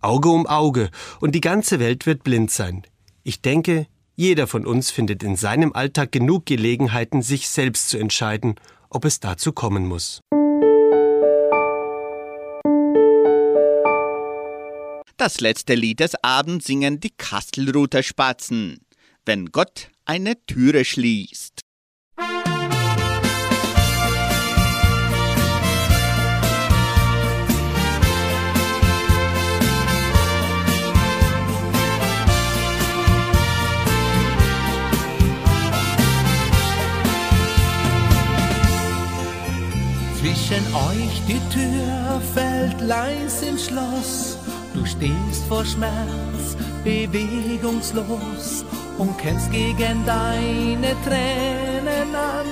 Auge 0.00 0.28
um 0.28 0.46
Auge 0.46 0.90
und 1.20 1.34
die 1.34 1.40
ganze 1.40 1.80
Welt 1.80 2.06
wird 2.06 2.22
blind 2.22 2.52
sein. 2.52 2.82
Ich 3.24 3.42
denke, 3.42 3.88
jeder 4.14 4.46
von 4.46 4.64
uns 4.64 4.92
findet 4.92 5.24
in 5.24 5.34
seinem 5.34 5.72
Alltag 5.72 6.12
genug 6.12 6.46
Gelegenheiten, 6.46 7.22
sich 7.22 7.48
selbst 7.48 7.88
zu 7.88 7.98
entscheiden, 7.98 8.54
ob 8.88 9.04
es 9.04 9.18
dazu 9.18 9.52
kommen 9.52 9.86
muss. 9.86 10.20
Das 15.16 15.40
letzte 15.40 15.74
Lied 15.74 16.00
des 16.00 16.14
Abends 16.22 16.66
singen 16.66 17.00
die 17.00 17.10
Kastelruther 17.10 18.04
Spatzen. 18.04 18.78
Wenn 19.26 19.46
Gott 19.46 19.90
eine 20.04 20.34
Türe 20.46 20.84
schließt. 20.84 21.59
Zwischen 40.20 40.62
euch 40.74 41.22
die 41.26 41.40
Tür 41.48 42.20
fällt 42.34 42.78
leis 42.82 43.40
ins 43.40 43.68
Schloss. 43.68 44.36
Du 44.74 44.84
stehst 44.84 45.46
vor 45.48 45.64
Schmerz, 45.64 46.58
bewegungslos 46.84 48.66
und 48.98 49.16
kennst 49.16 49.50
gegen 49.50 50.04
deine 50.04 50.94
Tränen 51.06 52.14
an, 52.14 52.46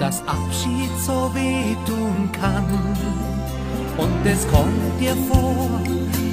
dass 0.00 0.26
Abschied 0.26 0.90
so 1.06 1.30
wehtun 1.34 2.30
kann. 2.32 2.66
Und 3.96 4.26
es 4.26 4.44
kommt 4.48 5.00
dir 5.00 5.14
vor, 5.30 5.80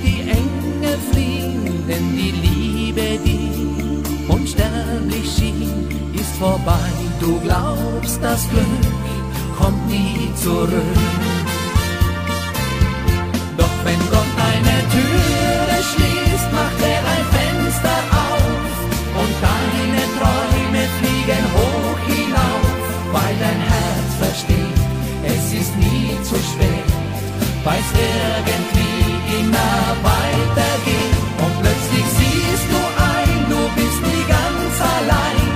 die 0.03 0.21
Engel 0.21 0.97
fliehen, 1.11 1.87
denn 1.87 2.15
die 2.15 2.31
Liebe, 2.31 3.19
die 3.23 4.31
unsterblich 4.33 5.31
schien, 5.31 6.11
ist 6.15 6.35
vorbei. 6.37 6.89
Du 7.19 7.39
glaubst, 7.41 8.19
das 8.23 8.49
Glück 8.49 9.14
kommt 9.65 9.87
nie 9.89 10.29
zurück. 10.43 10.99
Doch 13.57 13.75
wenn 13.85 14.01
Gott 14.13 14.33
eine 14.49 14.77
Türe 14.93 15.77
schließt, 15.91 16.49
macht 16.59 16.81
er 16.93 17.01
ein 17.13 17.25
Fenster 17.35 17.97
auf 18.25 18.75
und 19.21 19.33
deine 19.49 20.03
Träume 20.17 20.83
fliegen 20.97 21.45
hoch 21.55 21.99
hinauf, 22.13 22.77
weil 23.15 23.35
dein 23.45 23.61
Herz 23.71 24.09
versteht, 24.23 24.79
es 25.33 25.45
ist 25.61 25.73
nie 25.85 26.11
zu 26.29 26.35
spät, 26.51 26.87
weil 27.65 27.81
es 27.85 27.91
irgendwie 28.05 29.05
immer 29.39 29.77
weitergeht 30.13 31.17
und 31.43 31.53
plötzlich 31.61 32.07
siehst 32.19 32.67
du 32.73 32.81
ein, 33.13 33.37
du 33.53 33.61
bist 33.77 33.99
nie 34.09 34.25
ganz 34.37 34.75
allein, 34.95 35.47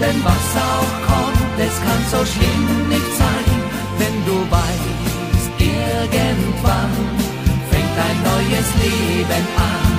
denn 0.00 0.18
was 0.24 0.40
Leben 8.82 9.46
an. 9.56 9.90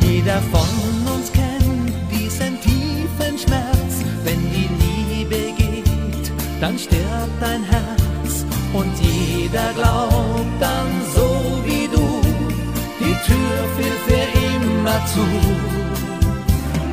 Jeder 0.00 0.40
von 0.52 0.68
uns 1.14 1.32
kennt 1.32 1.92
diesen 2.10 2.60
tiefen 2.60 3.38
Schmerz, 3.38 3.92
wenn 4.24 4.40
die 4.54 4.68
Liebe 4.82 5.52
geht, 5.56 6.32
dann 6.60 6.78
stirbt 6.78 7.38
dein 7.40 7.64
Herz 7.64 8.44
und 8.72 8.92
jeder 9.00 9.72
glaubt 9.74 10.60
dann 10.60 10.90
so 11.14 11.28
wie 11.64 11.88
du, 11.88 12.20
die 13.00 13.16
Tür 13.26 13.56
fiel 13.76 13.96
für 14.06 14.26
immer 14.54 14.98
zu. 15.06 15.26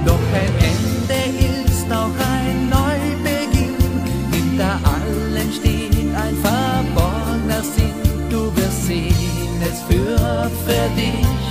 Doch 0.05 0.25
ein 0.33 0.53
Ende 0.63 0.78
es 9.71 9.81
führt 9.81 10.51
für 10.65 10.89
dich 10.95 11.48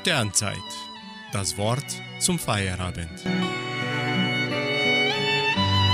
Sternzeit. 0.00 0.56
Das 1.30 1.58
Wort 1.58 1.84
zum 2.20 2.38
Feierabend. 2.38 3.10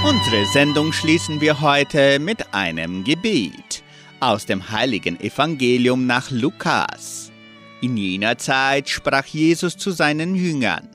Unsere 0.04 0.46
Sendung 0.52 0.92
schließen 0.92 1.40
wir 1.40 1.60
heute 1.60 2.20
mit 2.20 2.54
einem 2.54 3.02
Gebet 3.02 3.82
aus 4.20 4.46
dem 4.46 4.70
heiligen 4.70 5.18
Evangelium 5.18 6.06
nach 6.06 6.30
Lukas. 6.30 7.32
In 7.80 7.96
jener 7.96 8.38
Zeit 8.38 8.88
sprach 8.88 9.26
Jesus 9.26 9.76
zu 9.76 9.90
seinen 9.90 10.36
Jüngern, 10.36 10.88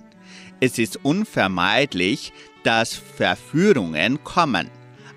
es 0.61 0.79
ist 0.79 1.03
unvermeidlich, 1.03 2.31
dass 2.63 2.95
Verführungen 2.95 4.23
kommen, 4.23 4.69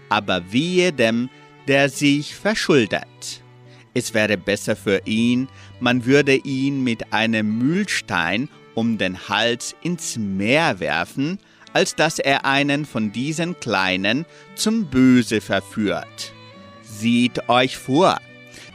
aber 0.08 0.52
wehe 0.52 0.92
dem, 0.92 1.30
der 1.68 1.88
sich 1.88 2.34
verschuldet. 2.34 3.44
Es 3.96 4.12
wäre 4.12 4.36
besser 4.36 4.74
für 4.74 5.00
ihn, 5.04 5.48
man 5.84 6.06
würde 6.06 6.34
ihn 6.34 6.82
mit 6.82 7.12
einem 7.12 7.58
Mühlstein 7.58 8.48
um 8.74 8.96
den 8.96 9.28
Hals 9.28 9.76
ins 9.82 10.16
Meer 10.16 10.80
werfen, 10.80 11.38
als 11.74 11.94
dass 11.94 12.18
er 12.18 12.46
einen 12.46 12.86
von 12.86 13.12
diesen 13.12 13.60
Kleinen 13.60 14.24
zum 14.54 14.86
Böse 14.86 15.42
verführt. 15.42 16.32
Sieht 16.82 17.50
euch 17.50 17.76
vor, 17.76 18.18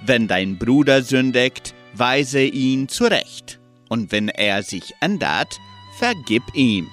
wenn 0.05 0.27
dein 0.27 0.59
Bruder 0.59 1.01
sündigt, 1.01 1.73
weise 1.95 2.43
ihn 2.43 2.87
zurecht, 2.89 3.59
und 3.89 4.11
wenn 4.11 4.29
er 4.29 4.61
sich 4.61 4.93
ändert, 5.01 5.59
vergib 5.97 6.43
ihm. 6.53 6.89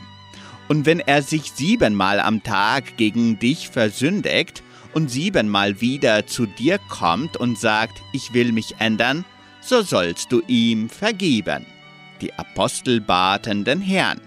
Und 0.66 0.86
wenn 0.86 1.00
er 1.00 1.20
sich 1.20 1.52
siebenmal 1.52 2.20
am 2.20 2.42
Tag 2.42 2.96
gegen 2.96 3.38
dich 3.38 3.68
versündigt 3.68 4.62
und 4.94 5.10
siebenmal 5.10 5.82
wieder 5.82 6.26
zu 6.26 6.46
dir 6.46 6.78
kommt 6.88 7.36
und 7.36 7.58
sagt, 7.58 8.00
ich 8.14 8.32
will 8.32 8.52
mich 8.52 8.76
ändern, 8.78 9.26
so 9.68 9.82
sollst 9.82 10.30
du 10.32 10.42
ihm 10.46 10.88
vergeben. 10.88 11.66
Die 12.20 12.32
Apostel 12.34 13.00
baten 13.00 13.64
den 13.64 13.80
Herrn, 13.80 14.20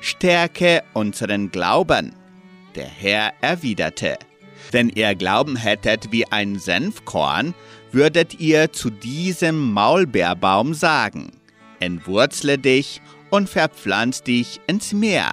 stärke 0.00 0.82
unseren 0.92 1.50
Glauben. 1.50 2.14
Der 2.74 2.88
Herr 2.88 3.32
erwiderte, 3.40 4.18
wenn 4.72 4.88
ihr 4.90 5.14
Glauben 5.14 5.56
hättet 5.56 6.12
wie 6.12 6.26
ein 6.30 6.58
Senfkorn, 6.58 7.54
würdet 7.92 8.38
ihr 8.40 8.72
zu 8.72 8.90
diesem 8.90 9.72
Maulbeerbaum 9.72 10.74
sagen, 10.74 11.32
entwurzle 11.80 12.58
dich 12.58 13.00
und 13.30 13.48
verpflanz 13.48 14.22
dich 14.22 14.60
ins 14.66 14.92
Meer, 14.92 15.32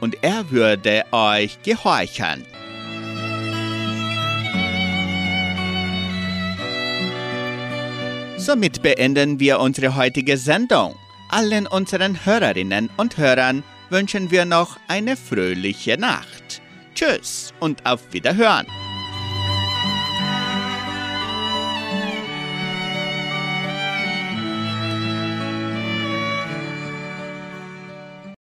und 0.00 0.16
er 0.22 0.50
würde 0.50 1.04
euch 1.12 1.62
gehorchen. 1.62 2.44
Somit 8.44 8.82
beenden 8.82 9.38
wir 9.38 9.60
unsere 9.60 9.94
heutige 9.94 10.36
Sendung. 10.36 10.96
Allen 11.28 11.68
unseren 11.68 12.26
Hörerinnen 12.26 12.90
und 12.96 13.16
Hörern 13.16 13.62
wünschen 13.88 14.32
wir 14.32 14.44
noch 14.44 14.80
eine 14.88 15.16
fröhliche 15.16 15.96
Nacht. 15.96 16.60
Tschüss 16.92 17.54
und 17.60 17.86
auf 17.86 18.00
Wiederhören. 18.12 18.66